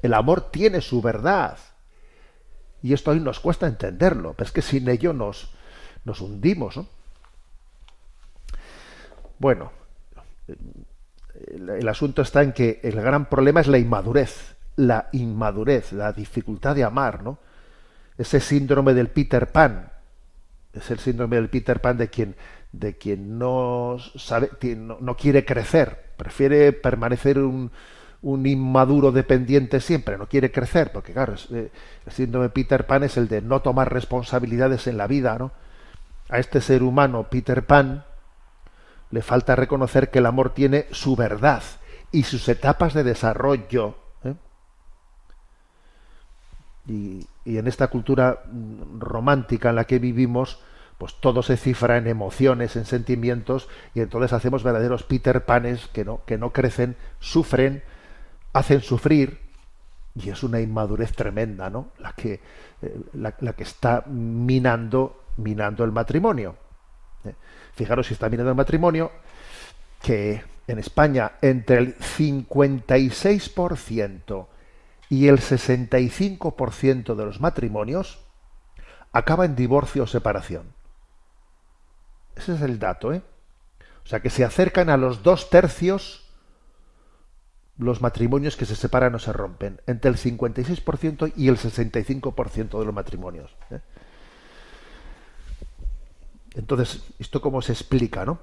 [0.00, 1.58] El amor tiene su verdad.
[2.82, 5.50] Y esto hoy nos cuesta entenderlo, pero es que sin ello nos,
[6.04, 6.86] nos hundimos, ¿no?
[9.42, 9.72] Bueno,
[11.48, 16.76] el, asunto está en que el gran problema es la inmadurez, la inmadurez, la dificultad
[16.76, 17.40] de amar, ¿no?
[18.16, 19.90] Ese síndrome del Peter Pan,
[20.72, 22.36] es el síndrome del Peter Pan de quien
[22.70, 27.72] de quien no sabe, no, no quiere crecer, prefiere permanecer un,
[28.22, 31.72] inmaduro dependiente siempre, no quiere crecer, porque claro, eh,
[32.06, 35.50] el síndrome Peter Pan es el de no tomar responsabilidades en la vida, ¿no?
[36.28, 38.04] A este ser humano, Peter Pan,
[39.12, 41.62] le falta reconocer que el amor tiene su verdad
[42.10, 43.94] y sus etapas de desarrollo.
[44.24, 44.34] ¿eh?
[46.88, 50.58] Y, y en esta cultura mm, romántica en la que vivimos,
[50.98, 56.04] pues todo se cifra en emociones, en sentimientos, y entonces hacemos verdaderos Peter Panes que
[56.04, 57.82] no, que no crecen, sufren,
[58.52, 59.40] hacen sufrir,
[60.14, 61.88] y es una inmadurez tremenda, ¿no?
[61.98, 62.40] La que,
[62.82, 66.56] eh, la, la, que está minando, minando el matrimonio.
[67.24, 67.34] ¿Eh?
[67.74, 69.10] Fijaros si está minando el matrimonio,
[70.02, 74.46] que en España entre el 56%
[75.08, 78.18] y el 65% de los matrimonios
[79.12, 80.72] acaba en divorcio o separación.
[82.34, 83.22] Ese es el dato, ¿eh?
[84.04, 86.22] O sea que se acercan a los dos tercios
[87.78, 92.84] los matrimonios que se separan o se rompen, entre el 56% y el 65% de
[92.84, 93.56] los matrimonios.
[93.70, 93.80] ¿eh?
[96.54, 98.38] Entonces, ¿esto cómo se explica, no?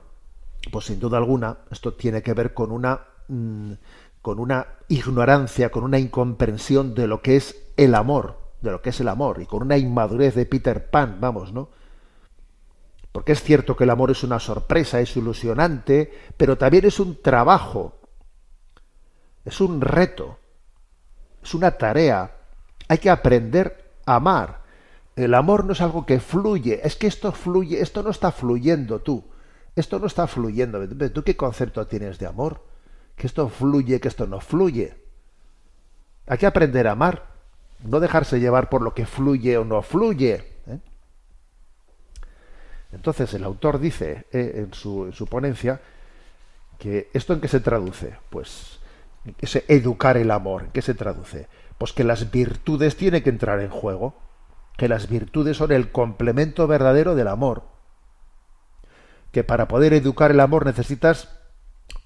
[0.72, 3.74] Pues sin duda alguna, esto tiene que ver con una, mmm,
[4.22, 8.90] con una ignorancia, con una incomprensión de lo que es el amor, de lo que
[8.90, 11.70] es el amor, y con una inmadurez de Peter Pan, vamos, ¿no?
[13.12, 17.22] Porque es cierto que el amor es una sorpresa, es ilusionante, pero también es un
[17.22, 18.00] trabajo,
[19.46, 20.38] es un reto,
[21.42, 22.36] es una tarea.
[22.88, 24.62] Hay que aprender a amar.
[25.20, 29.02] El amor no es algo que fluye, es que esto fluye, esto no está fluyendo
[29.02, 29.26] tú,
[29.76, 30.88] esto no está fluyendo.
[31.12, 32.64] ¿Tú qué concepto tienes de amor?
[33.18, 34.96] Que esto fluye, que esto no fluye.
[36.26, 37.34] Hay que aprender a amar,
[37.84, 40.36] no dejarse llevar por lo que fluye o no fluye.
[40.68, 40.80] ¿eh?
[42.94, 45.82] Entonces el autor dice eh, en, su, en, su, ponencia
[46.78, 48.80] que esto en qué se traduce, pues
[49.42, 51.50] ese educar el amor, ¿en qué se traduce?
[51.78, 54.29] Pues que las virtudes tienen que entrar en juego,
[54.80, 57.64] que las virtudes son el complemento verdadero del amor,
[59.34, 61.28] que para poder educar el amor necesitas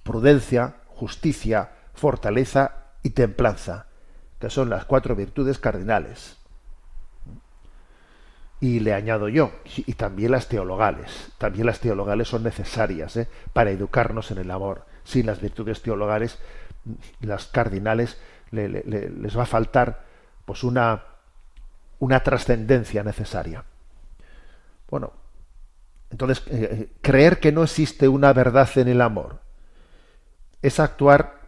[0.02, 3.86] prudencia, justicia, fortaleza y templanza,
[4.40, 6.38] que son las cuatro virtudes cardinales.
[8.60, 11.32] Y le añado yo, y también las teologales.
[11.38, 13.28] También las teologales son necesarias ¿eh?
[13.54, 14.88] para educarnos en el amor.
[15.04, 16.40] Sin las virtudes teologales,
[17.22, 18.18] las cardinales,
[18.50, 20.06] le, le, les va a faltar
[20.46, 21.04] pues una,
[22.04, 23.64] una trascendencia necesaria.
[24.90, 25.14] Bueno,
[26.12, 29.40] entonces, eh, creer que no existe una verdad en el amor
[30.62, 31.40] es actuar,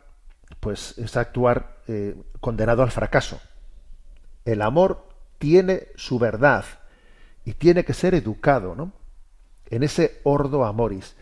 [0.59, 3.39] pues, es actuar eh, condenado al fracaso.
[4.45, 5.07] El amor
[5.39, 6.65] tiene su verdad,
[7.45, 8.91] y tiene que ser educado, ¿no?
[9.69, 11.15] En ese ordo amoris.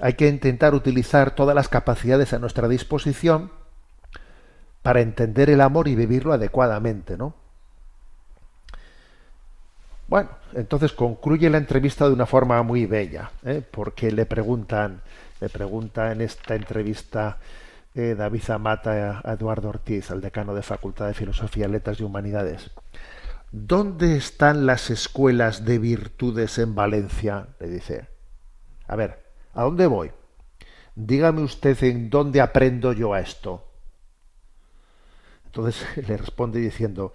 [0.00, 3.52] Hay que intentar utilizar todas las capacidades a nuestra disposición
[4.82, 7.34] para entender el amor y vivirlo adecuadamente, ¿no?
[10.12, 13.62] Bueno, entonces concluye la entrevista de una forma muy bella, ¿eh?
[13.70, 15.00] porque le preguntan,
[15.40, 17.38] le pregunta en esta entrevista
[17.94, 22.72] eh, David Zamata a Eduardo Ortiz, al decano de Facultad de Filosofía, Letras y Humanidades.
[23.52, 27.46] ¿Dónde están las escuelas de virtudes en Valencia?
[27.58, 28.06] Le dice.
[28.88, 30.10] A ver, ¿a dónde voy?
[30.94, 33.66] Dígame usted en dónde aprendo yo a esto.
[35.46, 37.14] Entonces le responde diciendo,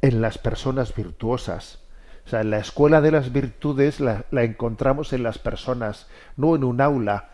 [0.00, 1.81] en las personas virtuosas.
[2.24, 6.06] O sea, la escuela de las virtudes la, encontramos en las personas,
[6.36, 7.30] no en un aula.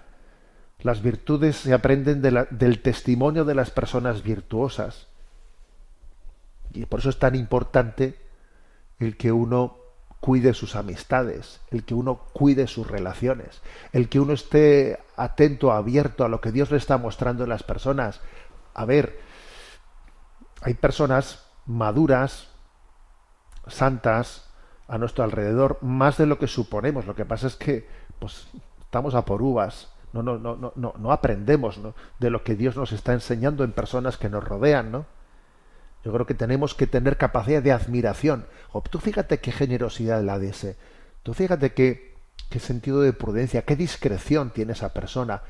[0.81, 5.09] Las virtudes se aprenden del testimonio de las personas virtuosas.
[6.73, 8.19] Y por eso es tan importante
[8.99, 9.77] el que uno
[10.21, 16.25] cuide sus amistades, el que uno cuide sus relaciones, el que uno esté atento, abierto
[16.25, 18.21] a lo que Dios le está mostrando en las personas.
[18.75, 19.21] A ver,
[20.61, 22.49] hay personas maduras,
[23.67, 24.48] santas,
[24.89, 27.07] a nuestro alrededor, más de lo que suponemos.
[27.07, 27.87] Lo que pasa es que
[28.19, 28.49] pues,
[28.81, 31.79] estamos a por uvas, no, no, no, no, no aprendemos
[32.19, 35.07] de lo que Dios nos está enseñando en personas que nos rodean, ¿no?
[36.05, 38.47] Yo creo que tenemos que tener capacidad de admiración.
[38.73, 40.77] O tú fíjate qué generosidad la de.
[41.23, 42.15] Tú fíjate qué,
[42.49, 45.43] qué sentido de prudencia, qué discreción tiene esa persona.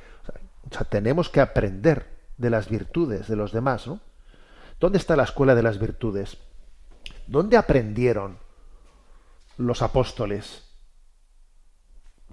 [0.68, 2.06] O sea, tenemos que aprender
[2.38, 4.00] de las virtudes de los demás, ¿no?
[4.80, 6.38] ¿Dónde está la escuela de las virtudes?
[7.26, 8.38] ¿Dónde aprendieron
[9.58, 10.64] los apóstoles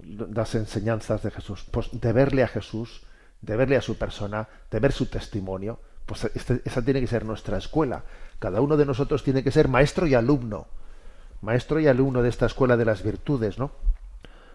[0.02, 1.64] las enseñanzas de Jesús?
[1.70, 3.02] Pues de verle a Jesús,
[3.42, 5.80] de verle a su persona, de ver su testimonio.
[6.06, 8.04] Pues este, esa tiene que ser nuestra escuela.
[8.38, 10.68] Cada uno de nosotros tiene que ser maestro y alumno.
[11.42, 13.72] Maestro y alumno de esta escuela de las virtudes, ¿no?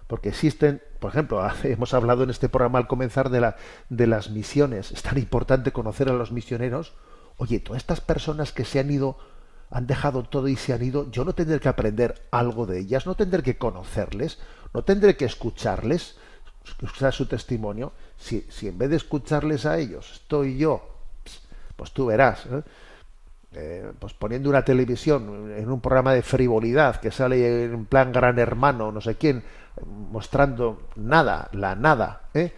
[0.08, 3.56] Porque existen, por ejemplo, hemos hablado en este programa al comenzar de, la,
[3.90, 4.92] de las misiones.
[4.92, 6.94] Es tan importante conocer a los misioneros.
[7.38, 9.18] Oye, todas estas personas que se han ido,
[9.72, 13.06] han dejado todo y se han ido, yo no tendré que aprender algo de ellas,
[13.06, 14.38] no tendré que conocerles,
[14.74, 16.18] no tendré que escucharles,
[16.66, 17.94] escuchar su testimonio.
[18.18, 20.98] Si, si en vez de escucharles a ellos estoy yo,
[21.76, 22.62] pues tú verás, ¿eh?
[23.54, 28.40] Eh, pues poniendo una televisión en un programa de frivolidad que sale en plan gran
[28.40, 29.44] hermano, no sé quién,
[29.86, 32.54] mostrando nada, la nada, ¿eh?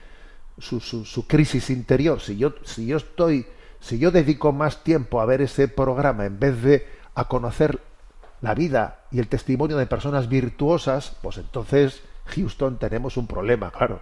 [0.59, 2.21] su, su, su, crisis interior.
[2.21, 3.47] Si yo, si yo estoy,
[3.79, 7.81] si yo dedico más tiempo a ver ese programa en vez de a conocer
[8.41, 14.01] la vida y el testimonio de personas virtuosas, pues entonces, Houston, tenemos un problema, claro.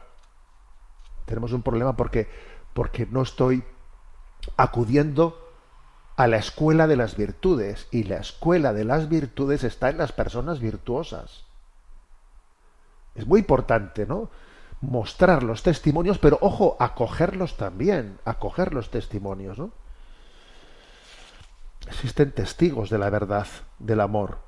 [1.26, 2.28] Tenemos un problema porque,
[2.74, 3.64] porque no estoy
[4.58, 5.38] acudiendo
[6.16, 10.12] a la escuela de las virtudes y la escuela de las virtudes está en las
[10.12, 11.46] personas virtuosas.
[13.16, 14.30] Es muy importante, ¿no?
[14.82, 19.72] Mostrar los testimonios, pero ojo, acogerlos también, acoger los testimonios, ¿no?
[22.02, 23.46] Existen testigos de la verdad,
[23.78, 24.40] del amor.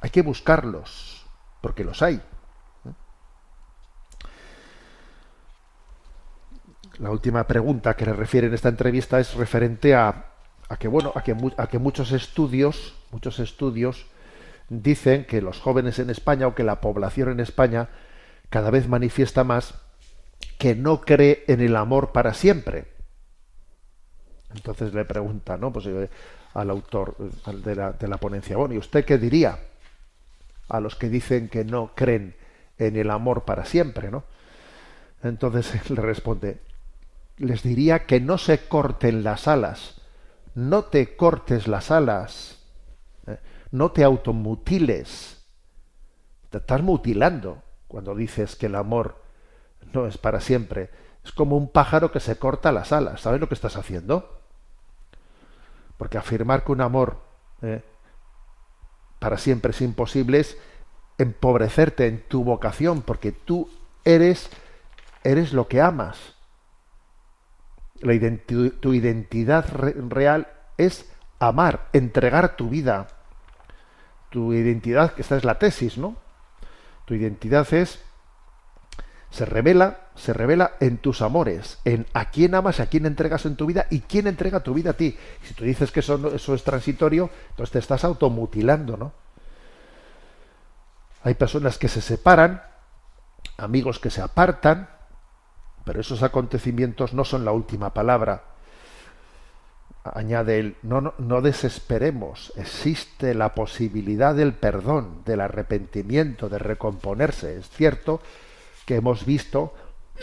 [0.00, 1.26] Hay que buscarlos,
[1.60, 2.22] porque los hay.
[6.98, 10.32] La última pregunta que le refiere en esta entrevista es referente a,
[10.78, 14.06] que bueno, a que muchos estudios, muchos estudios
[14.70, 17.90] dicen que los jóvenes en España o que la población en España
[18.48, 19.74] cada vez manifiesta más
[20.58, 22.86] que no cree en el amor para siempre.
[24.54, 25.70] Entonces le pregunta, ¿no?
[25.74, 26.08] Pues eh,
[26.56, 29.58] al autor eh, de la, de la ponencia, bueno, ¿y usted qué diría
[30.68, 32.34] a los que dicen que no creen
[32.78, 34.24] en el amor para siempre, ¿no?
[35.22, 36.60] Entonces le responde,
[37.36, 40.00] les diría que no se corten las alas,
[40.54, 42.58] no te cortes las alas,
[43.26, 43.38] ¿eh?
[43.70, 45.44] no te automutiles,
[46.48, 49.22] te estás mutilando cuando dices que el amor
[49.92, 50.90] no es para siempre.
[51.22, 54.45] Es como un pájaro que se corta las alas, ¿sabes lo que estás haciendo?
[55.96, 57.18] Porque afirmar que un amor
[57.62, 57.82] ¿eh?
[59.18, 60.58] para siempre es imposible es
[61.18, 63.70] empobrecerte en tu vocación, porque tú
[64.04, 64.50] eres,
[65.24, 66.36] eres lo que amas
[68.80, 73.08] tu identidad real es amar, entregar tu vida.
[74.30, 76.16] Tu identidad, esta es la tesis, ¿no?
[77.04, 78.02] Tu identidad es
[79.36, 83.54] se revela, se revela en tus amores, en a quién amas, a quién entregas en
[83.54, 85.14] tu vida y quién entrega tu vida a ti.
[85.42, 89.12] Si tú dices que eso, eso es transitorio, entonces te estás automutilando, ¿no?
[91.22, 92.62] Hay personas que se separan,
[93.58, 94.88] amigos que se apartan,
[95.84, 98.42] pero esos acontecimientos no son la última palabra.
[100.02, 107.58] Añade él, no, no, desesperemos, existe la posibilidad del perdón, del arrepentimiento, de recomponerse.
[107.58, 108.22] Es cierto
[108.86, 109.74] que hemos visto,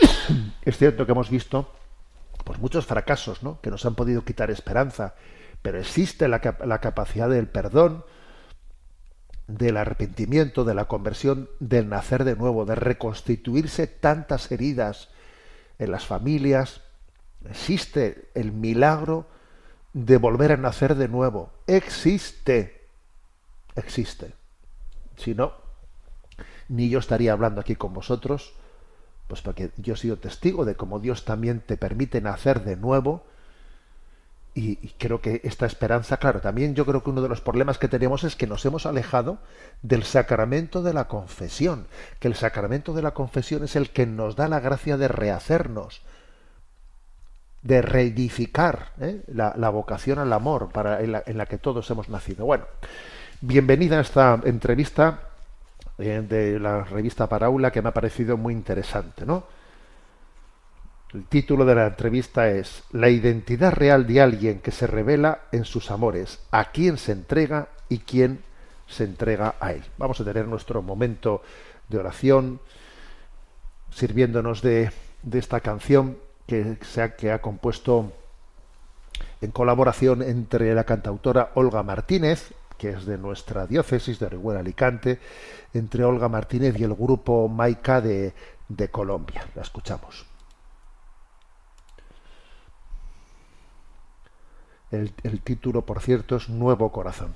[0.63, 1.71] es cierto que hemos visto
[2.43, 3.61] pues muchos fracasos, ¿no?
[3.61, 5.13] que nos han podido quitar esperanza,
[5.61, 8.03] pero existe la, la capacidad del perdón,
[9.47, 15.09] del arrepentimiento, de la conversión, del nacer de nuevo, de reconstituirse tantas heridas
[15.79, 16.81] en las familias,
[17.49, 19.27] existe el milagro
[19.93, 21.51] de volver a nacer de nuevo.
[21.67, 22.87] Existe.
[23.75, 24.33] Existe.
[25.17, 25.53] Si no,
[26.69, 28.53] ni yo estaría hablando aquí con vosotros,
[29.27, 33.23] pues porque yo he sido testigo de cómo Dios también te permite nacer de nuevo
[34.55, 37.87] y, creo que esta esperanza, claro, también yo creo que uno de los problemas que
[37.87, 39.39] tenemos es que nos hemos alejado
[39.81, 41.87] del sacramento de la confesión,
[42.19, 46.01] que el sacramento de la confesión es el que nos da la gracia de rehacernos,
[47.63, 49.23] de reedificar ¿eh?
[49.27, 52.45] la, vocación al amor para, en, la, que todos hemos nacido.
[52.45, 52.65] Bueno,
[53.41, 55.32] bienvenida a esta entrevista
[55.97, 59.43] de la revista Paraula que me ha parecido muy interesante, ¿no?
[61.13, 65.63] El título de la entrevista es La identidad real de alguien que se revela en
[65.63, 68.41] sus amores, a quién se entrega y quién
[68.87, 69.83] se entrega a él.
[69.99, 71.43] Vamos a tener nuestro momento
[71.87, 72.59] de oración
[73.91, 74.91] sirviéndonos de,
[75.31, 76.17] esta canción
[76.47, 78.11] que, se que ha compuesto
[79.41, 82.53] en colaboración entre la cantautora Olga Martínez,
[82.83, 85.17] que es de nuestra diócesis de Orihuela Alicante,
[85.73, 88.33] entre Olga Martínez y el grupo Maica de,
[88.67, 89.45] de Colombia.
[89.55, 90.25] La escuchamos.
[94.91, 97.33] El, título, por cierto, es Nuevo Corazón.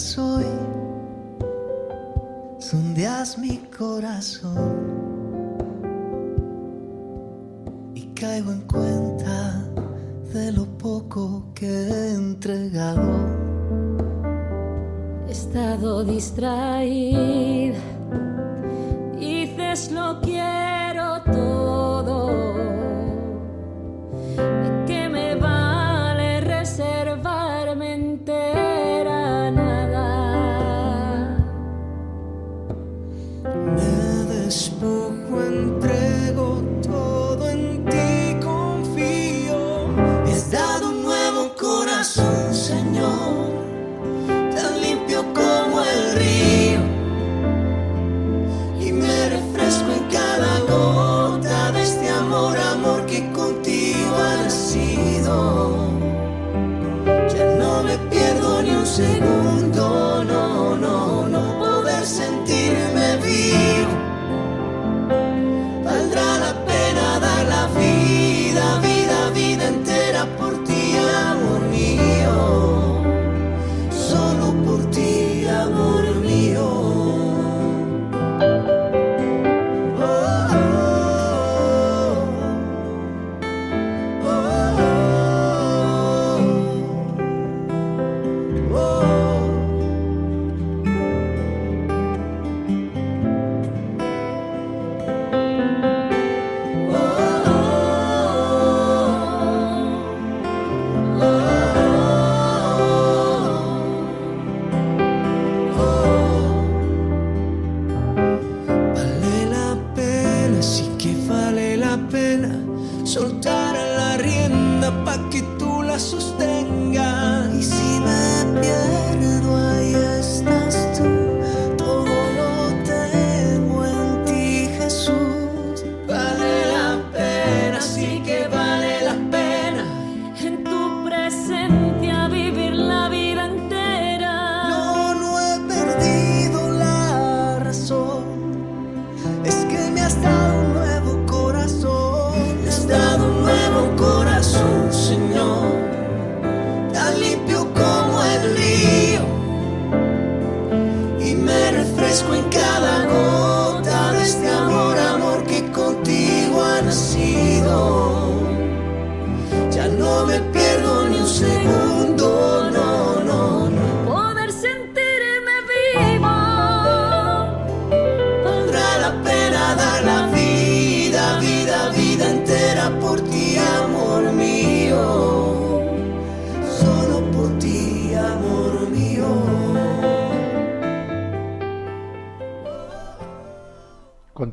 [0.00, 0.44] Estás hoy,
[2.58, 4.56] sondeas mi corazón
[7.94, 8.89] y caigo en cuenta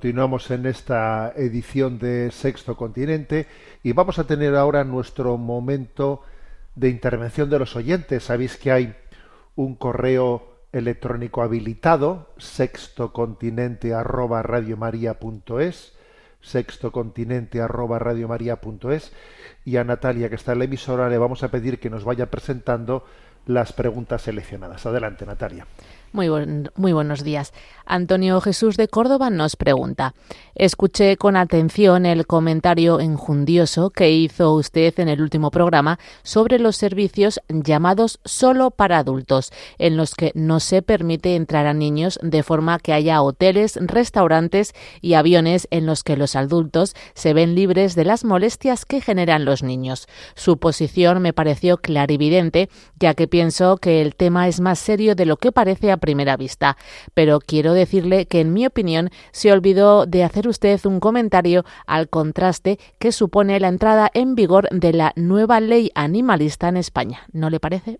[0.07, 3.45] Continuamos en esta edición de Sexto Continente
[3.83, 6.21] y vamos a tener ahora nuestro momento
[6.75, 8.23] de intervención de los oyentes.
[8.23, 8.95] Sabéis que hay
[9.57, 15.97] un correo electrónico habilitado, sextocontinente arroba radiomaria.es,
[16.39, 19.11] sextocontinente arroba radiomaria.es,
[19.65, 22.31] y a Natalia, que está en la emisora, le vamos a pedir que nos vaya
[22.31, 23.03] presentando
[23.45, 24.85] las preguntas seleccionadas.
[24.85, 25.67] Adelante, Natalia.
[26.13, 27.53] Muy, buen- muy buenos días.
[27.85, 30.13] Antonio Jesús de Córdoba nos pregunta.
[30.55, 36.75] Escuché con atención el comentario enjundioso que hizo usted en el último programa sobre los
[36.75, 42.41] servicios llamados solo para adultos, en los que no se permite entrar a niños de
[42.41, 47.95] forma que haya hoteles, restaurantes y aviones en los que los adultos se ven libres
[47.95, 50.07] de las molestias que generan los niños.
[50.35, 55.25] Su posición me pareció clarividente, ya que pienso que el tema es más serio de
[55.25, 56.77] lo que parece primera vista.
[57.13, 62.09] Pero quiero decirle que, en mi opinión, se olvidó de hacer usted un comentario al
[62.09, 67.21] contraste que supone la entrada en vigor de la nueva ley animalista en España.
[67.31, 67.99] ¿No le parece?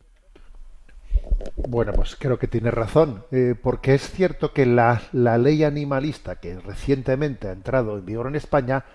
[1.56, 6.36] Bueno, pues creo que tiene razón, eh, porque es cierto que la, la ley animalista
[6.38, 8.86] que recientemente ha entrado en vigor en España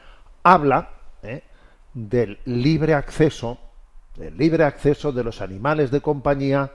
[0.42, 0.90] habla
[1.22, 1.42] eh,
[1.94, 3.59] del libre acceso,
[4.16, 6.72] del libre acceso de los animales de compañía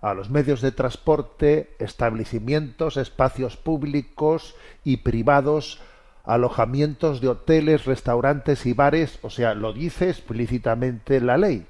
[0.00, 5.80] a los medios de transporte, establecimientos, espacios públicos y privados,
[6.24, 11.66] alojamientos de hoteles, restaurantes y bares, o sea, lo dice explícitamente la ley,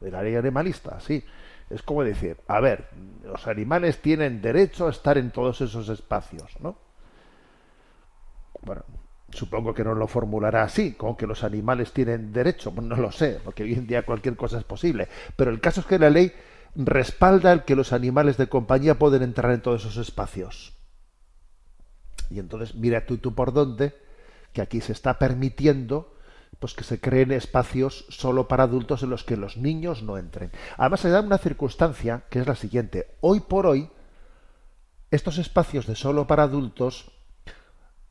[0.00, 1.24] de la ley animalista, sí.
[1.70, 2.88] Es como decir, a ver,
[3.22, 6.78] los animales tienen derecho a estar en todos esos espacios, ¿no?
[8.62, 8.84] Bueno,
[9.30, 13.38] supongo que no lo formulará así, como que los animales tienen derecho, no lo sé,
[13.44, 15.08] porque hoy en día cualquier cosa es posible.
[15.36, 16.32] Pero el caso es que la ley
[16.78, 20.74] respalda el que los animales de compañía pueden entrar en todos esos espacios.
[22.30, 23.96] Y entonces mira tú, tú por dónde,
[24.52, 26.14] que aquí se está permitiendo
[26.60, 30.50] pues que se creen espacios solo para adultos en los que los niños no entren.
[30.76, 33.14] Además se da una circunstancia que es la siguiente.
[33.20, 33.90] Hoy por hoy,
[35.10, 37.12] estos espacios de solo para adultos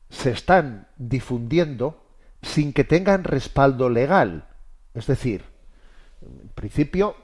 [0.08, 2.06] se están difundiendo
[2.40, 4.48] sin que tengan respaldo legal.
[4.94, 5.44] Es decir,
[6.22, 7.16] en principio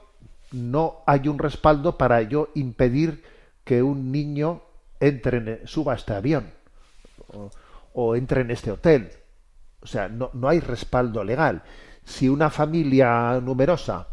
[0.51, 3.23] no hay un respaldo para yo impedir
[3.63, 4.61] que un niño
[4.99, 6.51] entre en, suba a este avión
[7.27, 7.49] o,
[7.93, 9.11] o entre en este hotel
[9.85, 11.61] o sea, no, no hay respaldo legal.
[12.03, 14.07] Si una familia numerosa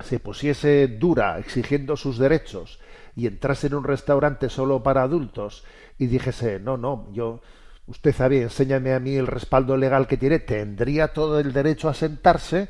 [0.00, 2.80] se pusiese dura exigiendo sus derechos
[3.14, 5.62] y entrase en un restaurante solo para adultos
[5.96, 7.40] y dijese, no, no, yo,
[7.86, 11.94] usted sabe, enséñame a mí el respaldo legal que tiene, tendría todo el derecho a
[11.94, 12.68] sentarse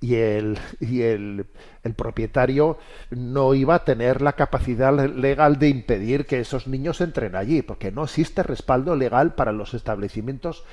[0.00, 1.46] y el, y el,
[1.82, 2.78] el, propietario
[3.10, 7.92] no iba a tener la capacidad legal de impedir que esos niños entren allí, porque
[7.92, 10.64] no existe respaldo legal para los establecimientos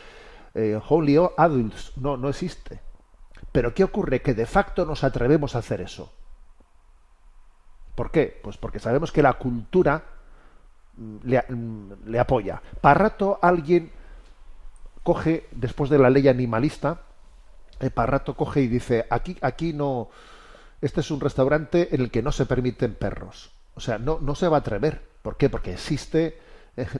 [0.55, 0.79] eh,
[1.37, 2.79] adults, no, no existe.
[3.51, 4.21] Pero ¿qué ocurre?
[4.21, 6.13] Que de facto nos atrevemos a hacer eso.
[7.95, 8.39] ¿Por qué?
[8.43, 10.03] Pues porque sabemos que la cultura
[10.95, 12.61] mm, le, mm, le apoya.
[12.79, 13.91] Para rato alguien
[15.03, 17.01] coge, después de la ley animalista,
[17.79, 20.09] eh, para rato coge y dice, aquí, aquí no,
[20.81, 23.51] este es un restaurante en el que no se permiten perros.
[23.75, 25.01] O sea, no, no se va a atrever.
[25.21, 25.49] ¿Por qué?
[25.49, 26.39] Porque existe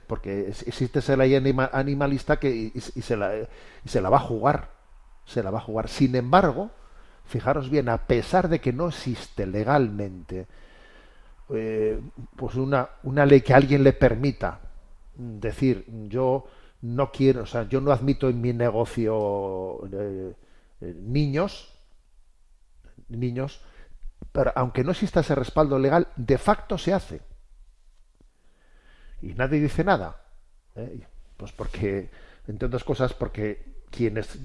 [0.08, 3.32] porque existe esa ley animalista que y, se la,
[3.86, 4.70] se la va a jugar,
[5.26, 5.88] se la va a jugar.
[5.88, 6.72] Sin embargo,
[7.26, 10.48] fijaros bien, a pesar de que no existe legalmente
[11.50, 12.00] eh,
[12.36, 14.60] pues una, una ley que alguien le permita
[15.16, 16.46] decir yo
[16.82, 20.34] no quiero, o sea, yo no admito en mi negocio eh,
[20.82, 21.74] eh, niños,
[23.10, 23.62] niños,
[24.32, 27.22] pero aunque no exista ese respaldo legal, de facto se hace
[29.22, 30.22] y nadie dice nada.
[30.76, 31.06] ¿eh?
[31.36, 32.10] Pues porque,
[32.48, 34.38] entre otras cosas, porque quienes,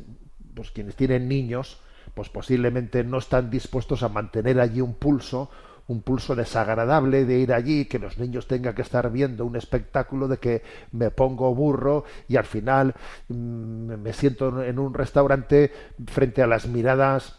[0.54, 1.80] pues quienes tienen niños,
[2.14, 5.50] pues posiblemente no están dispuestos a mantener allí un pulso,
[5.88, 10.28] un pulso desagradable de ir allí, que los niños tengan que estar viendo un espectáculo
[10.28, 10.62] de que
[10.92, 12.94] me pongo burro y al final
[13.28, 15.72] mm, me siento en un restaurante
[16.06, 17.38] frente a las miradas,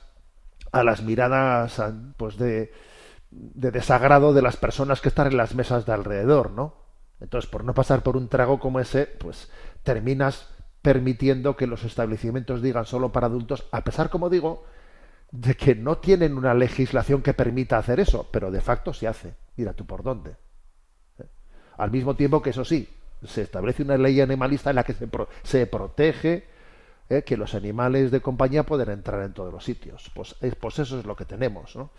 [0.71, 1.81] a las miradas,
[2.17, 2.71] pues de,
[3.31, 6.83] de desagrado de las personas que están en las mesas de alrededor, ¿no?
[7.19, 9.49] Entonces, por no pasar por un trago como ese, pues
[9.83, 10.49] terminas
[10.81, 14.65] permitiendo que los establecimientos digan solo para adultos, a pesar, como digo,
[15.33, 19.33] de que no tienen una legislación que permita hacer eso, pero de facto se hace.
[19.57, 20.35] Mira tú por dónde.
[21.17, 21.25] ¿Eh?
[21.77, 22.87] Al mismo tiempo que eso sí,
[23.25, 25.09] se establece una ley animalista en la que se,
[25.41, 26.45] se protege
[27.09, 27.23] ¿eh?
[27.23, 30.11] que los animales de compañía pueden entrar en todos los sitios.
[30.13, 31.75] Pues, pues eso es lo que tenemos.
[31.75, 31.89] ¿no?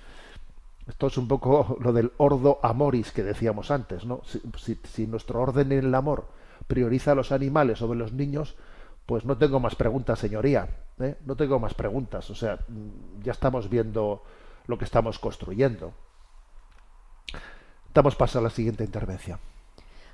[0.87, 4.22] Esto es un poco lo del ordo amoris que decíamos antes, ¿no?
[4.57, 6.28] Si, nuestro orden en el amor
[6.68, 8.55] prioriza a los animales sobre los niños,
[9.07, 10.68] pues no tengo más preguntas, señoría.
[11.00, 11.16] ¿eh?
[11.24, 12.30] No tengo más preguntas.
[12.30, 12.59] O sea,
[13.22, 14.22] ya estamos viendo
[14.66, 15.92] lo que estamos construyendo.
[17.92, 19.38] Damos paso a la siguiente intervención.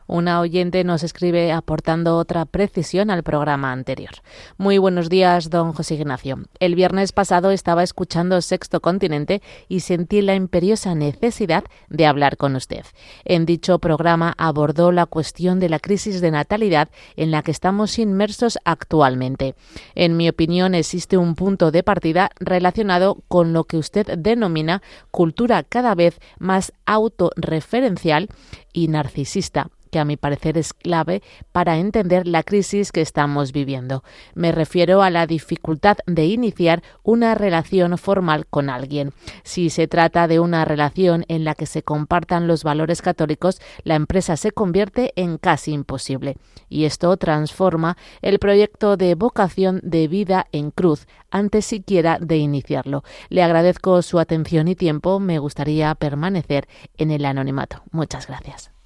[0.06, 4.10] Una oyente nos escribe aportando otra precisión al programa anterior.
[4.58, 6.40] Muy buenos días, don José Ignacio.
[6.58, 12.56] El viernes pasado estaba escuchando Sexto Continente y sentí la imperiosa necesidad de hablar con
[12.56, 12.84] usted.
[13.24, 17.98] En dicho programa abordó la cuestión de la crisis de natalidad en la que estamos
[17.98, 19.54] inmersos actualmente.
[19.94, 25.62] En mi opinión, existe un punto de partida relacionado con lo que usted denomina cultura
[25.62, 28.28] cada vez más autorreferencial
[28.72, 31.22] y narcisista que a mi parecer es clave
[31.52, 34.02] para entender la crisis que estamos viviendo.
[34.34, 39.12] Me refiero a la dificultad de iniciar una relación formal con alguien.
[39.42, 43.94] Si se trata de una relación en la que se compartan los valores católicos, la
[43.96, 46.36] empresa se convierte en casi imposible.
[46.68, 53.02] Y esto transforma el proyecto de vocación de vida en cruz antes siquiera de iniciarlo.
[53.28, 55.20] Le agradezco su atención y tiempo.
[55.20, 57.82] Me gustaría permanecer en el anonimato.
[57.90, 58.79] Muchas gracias.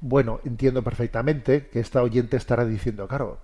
[0.00, 3.38] Bueno, entiendo perfectamente que esta oyente estará diciendo, claro,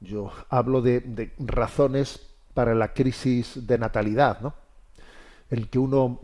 [0.00, 4.54] yo hablo de, razones para la crisis de natalidad, ¿no?
[5.50, 6.20] El que uno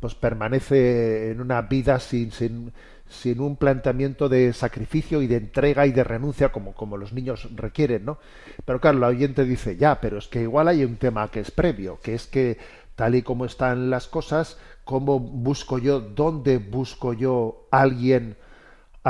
[0.00, 2.72] pues permanece en una vida sin, sin,
[3.08, 7.48] sin, un planteamiento de sacrificio y de entrega y de renuncia como, como los niños
[7.54, 8.18] requieren, ¿no?
[8.64, 11.50] Pero claro, la oyente dice, ya, pero es que igual hay un tema que es
[11.50, 12.58] previo, que es que
[12.94, 18.36] tal y como están las cosas, ¿cómo busco yo, dónde busco yo alguien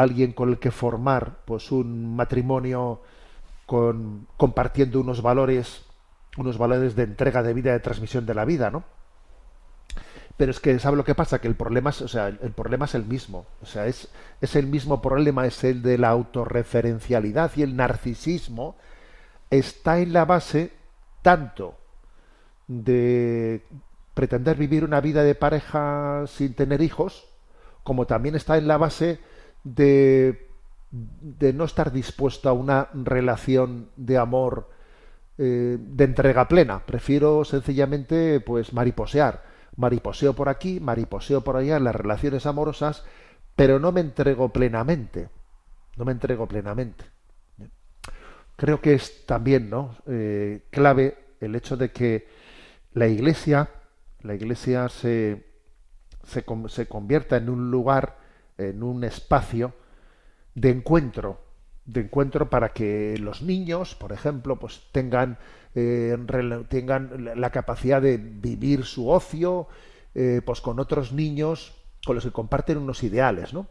[0.03, 3.01] alguien con el que formar pues un matrimonio
[3.65, 5.83] con, compartiendo unos valores
[6.37, 8.85] unos valores de entrega de vida de transmisión de la vida no
[10.37, 12.85] pero es que sabe lo que pasa que el problema es o sea el problema
[12.85, 13.47] es el mismo.
[13.63, 14.09] O sea es
[14.41, 18.77] es el mismo problema es el de la autorreferencialidad y el narcisismo
[19.49, 20.73] está en la base
[21.23, 21.75] tanto
[22.69, 23.65] de
[24.13, 27.27] pretender vivir una vida de pareja sin tener hijos
[27.83, 29.21] como también está en la base
[29.75, 34.71] de no estar dispuesto a una relación de amor
[35.39, 39.43] eh, de entrega plena prefiero sencillamente pues mariposear
[39.77, 43.05] mariposeo por aquí, mariposeo por allá en las relaciones amorosas,
[43.55, 45.29] pero no me entrego plenamente.
[45.97, 47.05] No me entrego plenamente.
[48.57, 49.97] Creo que es también ¿no?
[50.07, 52.29] Eh, clave el hecho de que
[52.93, 53.69] la iglesia,
[54.23, 55.47] la iglesia se,
[56.25, 58.19] se, se convierta en un lugar,
[58.59, 59.75] en un espacio
[60.55, 61.41] de encuentro,
[61.85, 65.39] de encuentro para que los niños, por ejemplo, pues tengan
[65.75, 66.17] eh,
[66.69, 69.69] tengan la capacidad de vivir su ocio
[70.15, 71.75] eh, pues con otros niños
[72.07, 73.67] con los que comparten unos ideales, ¿no?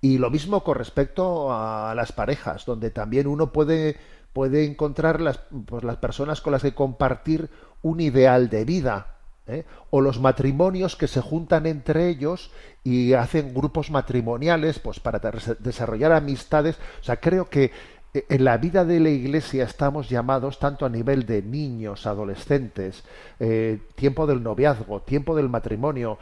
[0.00, 3.96] Y lo mismo con respecto a las parejas, donde también uno puede,
[4.32, 7.50] puede encontrar las, pues las personas con las que compartir
[7.82, 9.19] un ideal de vida,
[9.50, 9.64] ¿eh?
[9.90, 12.50] o los matrimonios que se juntan entre ellos
[12.84, 15.20] y hacen grupos matrimoniales pues para
[15.58, 17.72] desarrollar amistades o sea creo que
[18.14, 23.04] eh, en la vida de la Iglesia estamos llamados, tanto a nivel de niños, adolescentes,
[23.38, 26.18] eh, tiempo del noviazgo, tiempo del matrimonio,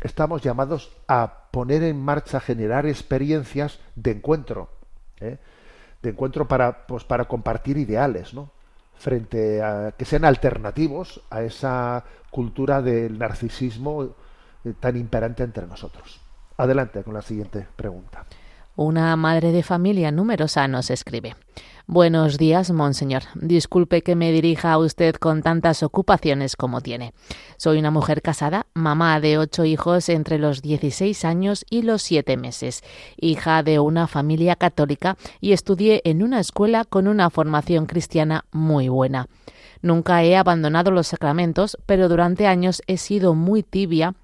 [0.00, 4.70] estamos llamados a poner en marcha, generar experiencias de encuentro,
[5.20, 8.50] de encuentro para, pues, para compartir ideales, ¿no?
[9.00, 14.14] Frente a que sean alternativos a esa cultura del narcisismo
[14.78, 16.20] tan imperante entre nosotros.
[16.58, 18.26] Adelante con la siguiente pregunta.
[18.76, 21.34] Una madre de familia numerosa nos escribe.
[21.92, 23.24] Buenos días, monseñor.
[23.34, 27.14] Disculpe que me dirija a usted con tantas ocupaciones como tiene.
[27.56, 32.36] Soy una mujer casada, mamá de ocho hijos entre los 16 años y los siete
[32.36, 32.84] meses,
[33.16, 38.88] hija de una familia católica y estudié en una escuela con una formación cristiana muy
[38.88, 39.26] buena.
[39.82, 44.14] Nunca he abandonado los sacramentos, pero durante años he sido muy tibia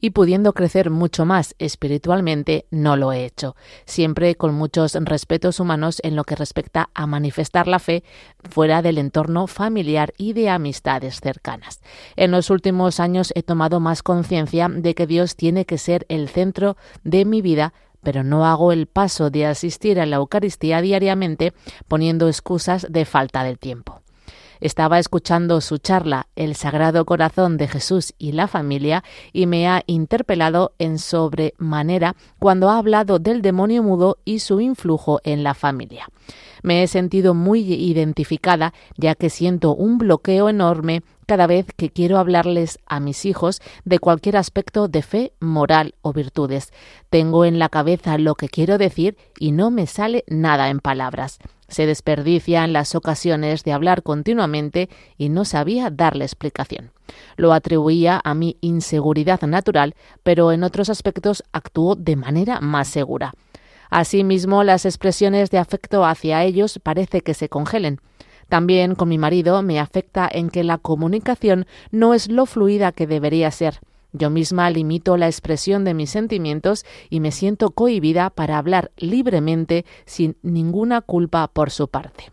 [0.00, 6.00] y pudiendo crecer mucho más espiritualmente, no lo he hecho, siempre con muchos respetos humanos
[6.02, 8.04] en lo que respecta a manifestar la fe
[8.48, 11.80] fuera del entorno familiar y de amistades cercanas.
[12.16, 16.28] En los últimos años he tomado más conciencia de que Dios tiene que ser el
[16.28, 21.52] centro de mi vida pero no hago el paso de asistir a la Eucaristía diariamente
[21.88, 24.01] poniendo excusas de falta de tiempo.
[24.62, 29.02] Estaba escuchando su charla El Sagrado Corazón de Jesús y la familia
[29.32, 35.20] y me ha interpelado en sobremanera cuando ha hablado del demonio mudo y su influjo
[35.24, 36.06] en la familia.
[36.62, 42.18] Me he sentido muy identificada ya que siento un bloqueo enorme cada vez que quiero
[42.18, 46.72] hablarles a mis hijos de cualquier aspecto de fe, moral o virtudes.
[47.10, 51.38] Tengo en la cabeza lo que quiero decir y no me sale nada en palabras.
[51.68, 56.90] Se desperdician las ocasiones de hablar continuamente y no sabía darle explicación.
[57.36, 63.32] Lo atribuía a mi inseguridad natural, pero en otros aspectos actuó de manera más segura.
[63.92, 68.00] Asimismo, las expresiones de afecto hacia ellos parece que se congelen.
[68.48, 73.06] También con mi marido me afecta en que la comunicación no es lo fluida que
[73.06, 73.80] debería ser.
[74.14, 79.84] Yo misma limito la expresión de mis sentimientos y me siento cohibida para hablar libremente
[80.06, 82.32] sin ninguna culpa por su parte.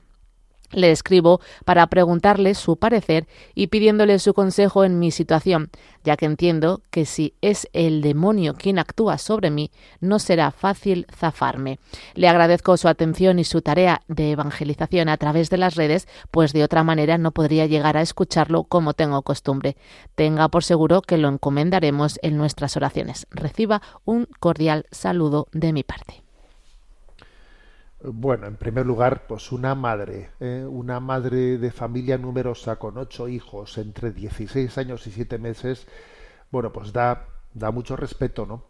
[0.72, 5.72] Le escribo para preguntarle su parecer y pidiéndole su consejo en mi situación,
[6.04, 11.08] ya que entiendo que si es el demonio quien actúa sobre mí, no será fácil
[11.12, 11.80] zafarme.
[12.14, 16.54] Le agradezco su atención y su tarea de evangelización a través de las redes, pues
[16.54, 19.76] de otra manera no podría llegar a escucharlo como tengo costumbre.
[20.16, 23.26] Tenga por seguro que lo encomendaremos en nuestras oraciones.
[23.32, 26.29] Reciba un cordial saludo de mi parte.
[28.02, 30.66] Bueno, en primer lugar, pues una madre, ¿eh?
[30.70, 35.86] una madre de familia numerosa con ocho hijos entre 16 años y siete meses,
[36.50, 38.64] bueno, pues da, da mucho respeto, ¿no?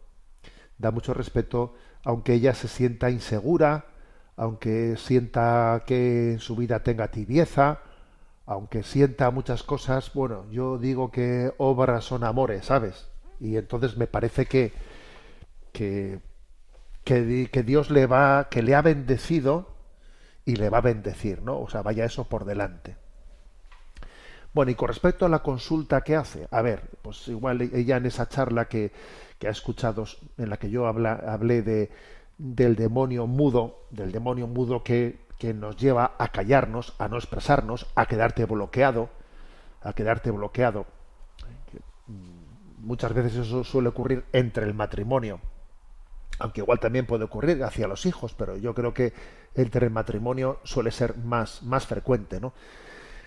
[0.78, 1.74] Da mucho respeto,
[2.04, 3.86] aunque ella se sienta insegura,
[4.36, 7.82] aunque sienta que en su vida tenga tibieza,
[8.46, 13.08] aunque sienta muchas cosas, bueno, yo digo que obras son amores, ¿sabes?
[13.38, 14.72] Y entonces me parece que,
[15.72, 16.20] que
[17.04, 19.68] que, Dios le va, que le ha bendecido
[20.44, 21.60] y le va a bendecir, ¿no?
[21.60, 22.96] O sea, vaya eso por delante.
[24.52, 28.06] Bueno, y con respecto a la consulta que hace, a ver, pues igual ella en
[28.06, 28.92] esa charla que,
[29.38, 30.04] que ha escuchado,
[30.38, 31.90] en la que yo habla, hablé de,
[32.36, 37.86] del demonio mudo, del demonio mudo que, que nos lleva a callarnos, a no expresarnos,
[37.94, 39.08] a quedarte bloqueado,
[39.82, 40.86] a quedarte bloqueado.
[42.06, 45.40] mm, muchas veces eso suele ocurrir entre el matrimonio,
[46.38, 49.12] aunque igual también puede ocurrir hacia los hijos, pero yo creo que
[49.54, 52.52] el matrimonio suele ser más, más frecuente, ¿no?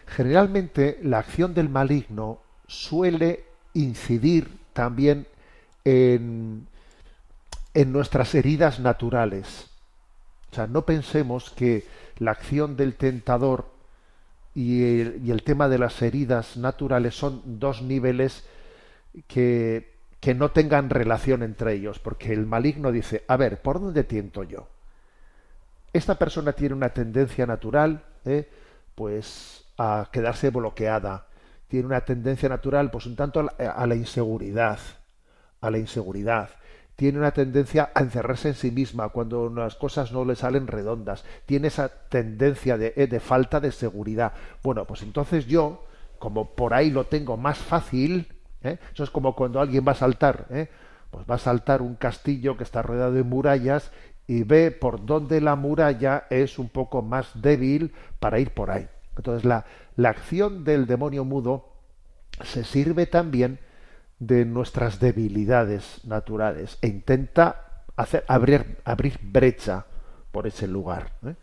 [0.08, 5.28] Generalmente la acción del maligno suele incidir también
[5.84, 6.68] en,
[7.74, 9.70] en nuestras heridas naturales.
[10.52, 11.86] O sea, no pensemos que
[12.18, 13.74] la acción del tentador
[14.56, 18.44] y el, tema de las heridas naturales son dos niveles
[19.28, 19.93] que,
[20.24, 24.44] que no tengan relación entre ellos, porque el maligno dice, a ver, ¿por dónde tiento
[24.44, 24.70] yo?
[25.92, 28.50] Esta persona tiene una tendencia natural, ¿eh?
[28.96, 31.28] pues, a quedarse bloqueada,
[31.68, 34.80] tiene una tendencia natural, pues un tanto a la inseguridad,
[35.60, 36.52] a la inseguridad
[36.96, 41.26] tiene una tendencia a encerrarse en sí misma cuando las cosas no le salen redondas,
[41.48, 44.32] tiene esa tendencia de, eh, de, falta de seguridad.
[44.62, 45.84] Bueno, pues entonces yo,
[46.18, 48.28] como por ahí lo tengo más fácil,
[48.64, 48.80] ¿eh?
[48.94, 50.70] eso es como cuando alguien va a saltar, ¿eh?
[51.12, 53.92] pues va a saltar un castillo que está rodeado de murallas
[54.26, 58.88] y ve por dónde la muralla es un poco más débil para ir por ahí.
[59.18, 61.70] Entonces la, la acción del demonio mudo
[62.42, 63.60] se sirve también
[64.20, 69.86] de nuestras debilidades naturales e intenta hacer, abrir, abrir brecha
[70.32, 71.12] por ese lugar.
[71.26, 71.36] ¿eh?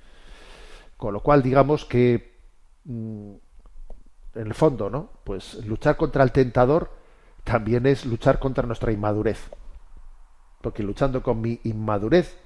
[0.96, 2.38] Con lo cual, digamos que
[2.84, 3.32] mm,
[4.34, 5.10] en el fondo, ¿no?
[5.24, 6.90] Pues luchar contra el tentador
[7.50, 9.50] también es luchar contra nuestra inmadurez.
[10.60, 12.36] Porque luchando con mi inmadurez,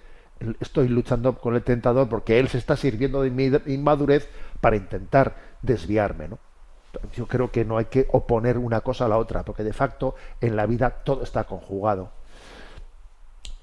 [0.60, 4.30] estoy luchando con el tentador porque él se está sirviendo de mi inmadurez
[4.62, 6.38] para intentar desviarme, ¿no?
[7.12, 10.14] yo creo que no hay que oponer una cosa a la otra, porque de facto
[10.40, 12.12] en la vida todo está conjugado.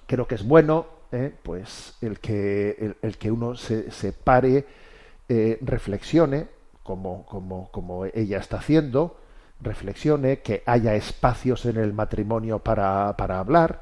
[0.06, 1.34] Creo que es bueno, ¿eh?
[1.42, 4.66] pues el que, el, que uno se, se pare,
[5.30, 6.50] eh, reflexione,
[6.84, 9.21] como, como, como ella está haciendo,
[9.62, 13.82] reflexione, que haya espacios en el matrimonio para, para hablar,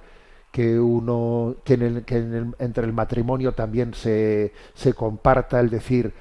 [0.52, 2.18] que uno, que, en el, que
[2.60, 6.14] entre el matrimonio también se, se comparta el decir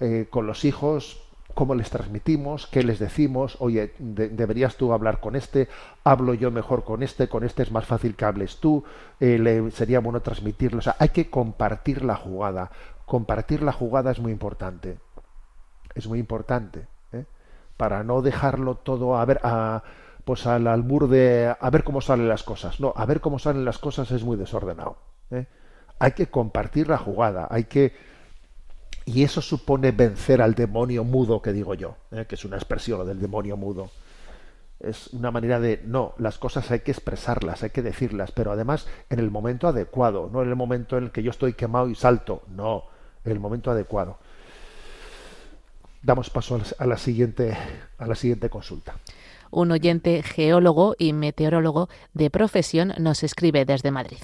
[0.00, 5.36] eh, con los hijos, cómo les transmitimos, qué les decimos, oye, deberías tú hablar con
[5.36, 5.68] este,
[6.04, 8.84] hablo yo mejor con este, con este es más fácil que hables tú,
[9.20, 10.80] eh, le, sería bueno transmitirlo.
[10.80, 12.70] O sea, hay que compartir la jugada.
[13.06, 14.98] Compartir la jugada es muy importante.
[15.94, 16.88] Es muy importante.
[17.76, 19.82] Para no dejarlo todo a ver, a,
[20.24, 22.80] pues al albur de a ver cómo salen las cosas.
[22.80, 24.96] No, a ver cómo salen las cosas es muy desordenado.
[25.30, 25.46] ¿eh?
[25.98, 27.94] Hay que compartir la jugada, hay que
[29.08, 32.26] y eso supone vencer al demonio mudo, que digo yo, ¿eh?
[32.28, 33.88] que es una expresión del demonio mudo.
[34.80, 38.88] Es una manera de, no, las cosas hay que expresarlas, hay que decirlas, pero además
[39.08, 41.94] en el momento adecuado, no en el momento en el que yo estoy quemado y
[41.94, 42.84] salto, no,
[43.24, 44.18] en el momento adecuado.
[46.06, 47.56] Damos paso a la siguiente,
[47.98, 48.94] a la siguiente consulta.
[49.50, 54.20] Un oyente geólogo y meteorólogo de profesión nos escribe desde Madrid.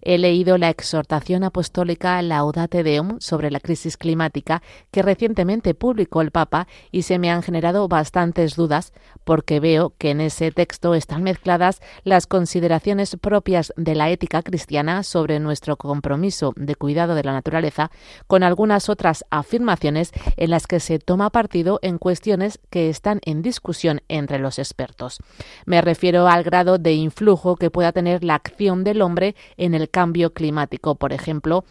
[0.00, 6.30] He leído la exhortación apostólica Laudate Deum sobre la crisis climática que recientemente publicó el
[6.30, 8.92] Papa y se me han generado bastantes dudas
[9.24, 15.02] porque veo que en ese texto están mezcladas las consideraciones propias de la ética cristiana
[15.02, 17.90] sobre nuestro compromiso de cuidado de la naturaleza
[18.26, 23.42] con algunas otras afirmaciones en las que se toma partido en cuestiones que están en
[23.42, 25.18] discusión entre los expertos.
[25.66, 29.90] Me refiero al grado de influjo que pueda tener la acción del hombre en el
[29.90, 31.64] cambio climático, por ejemplo,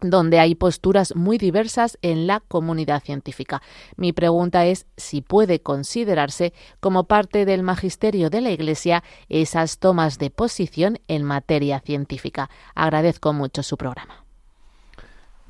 [0.00, 3.62] donde hay posturas muy diversas en la comunidad científica.
[3.96, 10.18] Mi pregunta es si puede considerarse como parte del magisterio de la Iglesia esas tomas
[10.18, 12.48] de posición en materia científica.
[12.74, 14.24] Agradezco mucho su programa.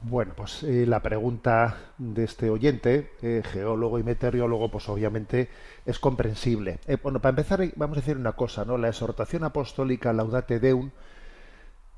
[0.01, 5.49] Bueno, pues eh, la pregunta de este oyente, eh, geólogo y meteorólogo, pues obviamente
[5.85, 6.79] es comprensible.
[6.87, 8.79] Eh, bueno, para empezar, vamos a decir una cosa, ¿no?
[8.79, 10.91] La exhortación apostólica Laudate Deum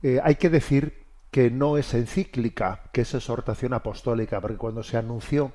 [0.02, 4.96] eh, hay que decir que no es encíclica, que es exhortación apostólica, porque cuando se
[4.96, 5.52] anunció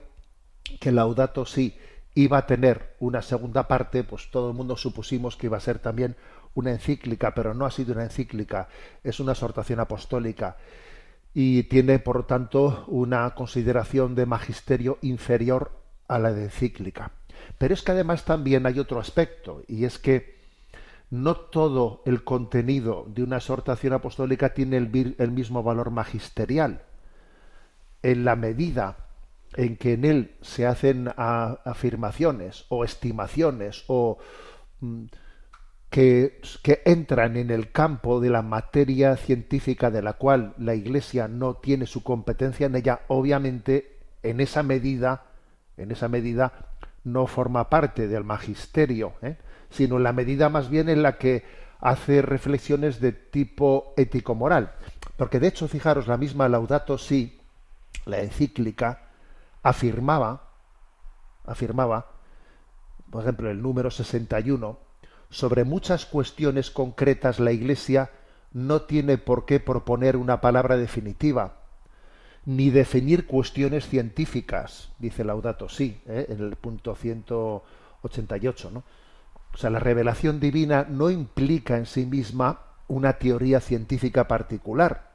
[0.80, 1.78] que Laudato sí
[2.14, 5.80] iba a tener una segunda parte, pues todo el mundo supusimos que iba a ser
[5.80, 6.16] también
[6.54, 8.70] una encíclica, pero no ha sido una encíclica,
[9.04, 10.56] es una exhortación apostólica
[11.34, 15.72] y tiene, por lo tanto, una consideración de magisterio inferior
[16.08, 17.12] a la de encíclica.
[17.58, 20.35] Pero es que además también hay otro aspecto, y es que
[21.10, 26.84] no todo el contenido de una exhortación apostólica tiene el, mismo valor magisterial.
[28.02, 28.98] En la medida
[29.56, 34.18] en que en él se hacen afirmaciones o estimaciones o
[34.82, 35.06] mm,
[35.90, 41.28] que, que, entran en el campo de la materia científica de la cual la Iglesia
[41.28, 45.24] no tiene su competencia en ella, obviamente en esa medida,
[45.78, 46.75] en esa medida
[47.06, 49.38] no forma parte del magisterio, ¿eh?
[49.70, 51.44] sino en la medida más bien en la que
[51.80, 54.74] hace reflexiones de tipo ético-moral.
[55.16, 57.40] Porque de hecho, fijaros, la misma Laudato Si,
[58.06, 59.10] la encíclica,
[59.64, 60.50] afirmaba,
[61.46, 62.08] afirmaba,
[63.10, 64.80] por ejemplo, el número 61,
[65.30, 68.10] sobre muchas cuestiones concretas la Iglesia
[68.52, 71.65] no tiene por qué proponer una palabra definitiva,
[72.46, 76.28] ni definir cuestiones científicas, dice Laudato Si, ¿eh?
[76.30, 78.72] en el punto 188.
[78.72, 78.84] ¿no?
[79.54, 85.12] O sea, la revelación divina no implica en sí misma una teoría científica particular,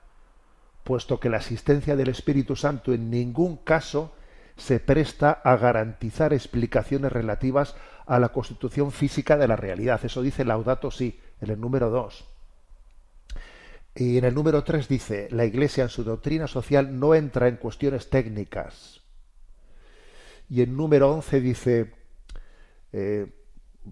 [0.83, 4.13] puesto que la existencia del Espíritu Santo en ningún caso
[4.57, 7.77] se presta a garantizar explicaciones relativas
[8.07, 10.01] a la constitución física de la realidad.
[10.03, 12.25] Eso dice Laudato Si, en el número 2.
[13.95, 17.57] Y en el número 3 dice, la Iglesia en su doctrina social no entra en
[17.57, 19.01] cuestiones técnicas.
[20.49, 21.93] Y en número 11 dice,
[22.93, 23.27] eh,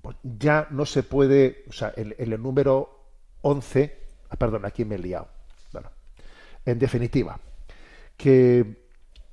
[0.03, 3.07] pues ya no se puede, o sea, en, el número
[3.43, 3.99] 11,
[4.31, 5.29] ah, perdón, aquí me he liado.
[5.73, 5.91] Bueno,
[6.65, 7.41] en definitiva,
[8.17, 8.85] que,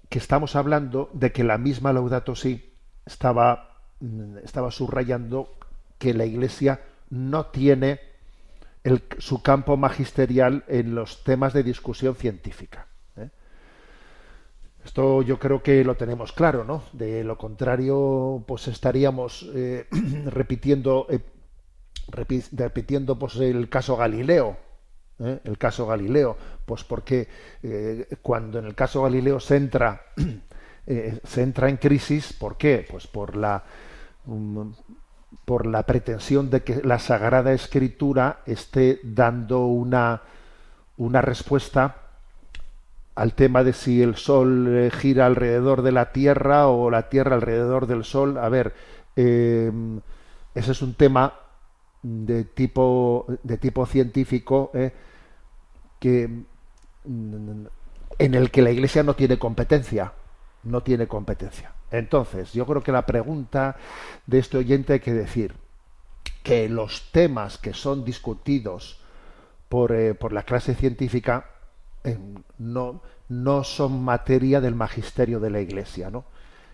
[0.09, 2.74] que, estamos hablando de que la misma Laudato Si
[3.05, 5.57] estaba, mm, estaba subrayando
[5.97, 7.99] que la Iglesia no tiene
[9.17, 12.88] su campo magisterial en los temas de discusión científica.
[14.86, 16.83] Esto yo creo que lo tenemos claro, ¿no?
[16.93, 19.88] De lo contrario, pues estaríamos eh,
[20.27, 21.21] repitiendo, eh,
[22.11, 24.57] repitiendo pues el caso Galileo,
[25.19, 25.39] ¿eh?
[25.43, 27.27] el caso Galileo, pues porque
[28.21, 30.03] cuando en el caso Galileo se entra,
[30.86, 32.86] se entra en crisis, ¿por qué?
[32.88, 33.63] Pues por la
[34.27, 34.71] um,
[35.43, 40.21] por la pretensión de que la Sagrada Escritura esté dando una,
[40.97, 41.97] una respuesta
[43.15, 47.36] al tema de si el Sol eh, gira alrededor de la Tierra o la Tierra
[47.36, 48.38] alrededor del Sol.
[48.38, 48.73] A ver,
[49.15, 50.01] em,
[50.53, 51.33] ese es un tema
[52.03, 54.93] de tipo, de tipo científico eh,
[55.99, 56.27] que,
[57.05, 57.65] mm,
[58.19, 60.13] en el que la Iglesia no tiene competencia.
[60.63, 61.74] No tiene competencia.
[61.91, 63.77] Entonces, yo creo que la pregunta
[64.25, 65.53] de este oyente hay que decir
[66.43, 68.99] que los temas que son discutidos
[69.69, 71.49] por, eh, por la clase científica
[72.59, 76.25] no, no son materia del magisterio de la Iglesia, ¿no?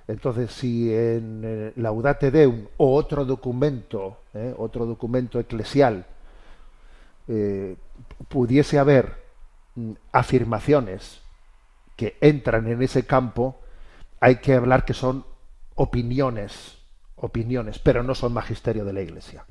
[0.07, 6.05] Entonces, si en eh, Laudate Deum o otro documento, eh, otro documento eclesial,
[7.30, 7.78] eh,
[8.28, 9.16] pudiese haber
[9.76, 11.22] mm, afirmaciones
[11.95, 13.62] que entran en ese campo,
[14.22, 15.26] hay que hablar que son
[15.76, 16.78] opiniones,
[17.16, 19.46] opiniones, pero no son magisterio de la Iglesia.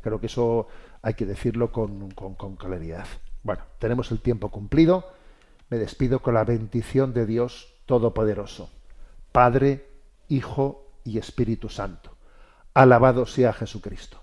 [0.00, 0.68] Creo que eso
[1.02, 3.06] hay que decirlo con claridad.
[3.42, 5.10] Bueno, tenemos el tiempo cumplido.
[5.68, 8.70] Me despido con la bendición de Dios Todopoderoso,
[9.32, 9.88] Padre,
[10.28, 12.14] Hijo y Espíritu Santo.
[12.74, 14.22] Alabado sea Jesucristo.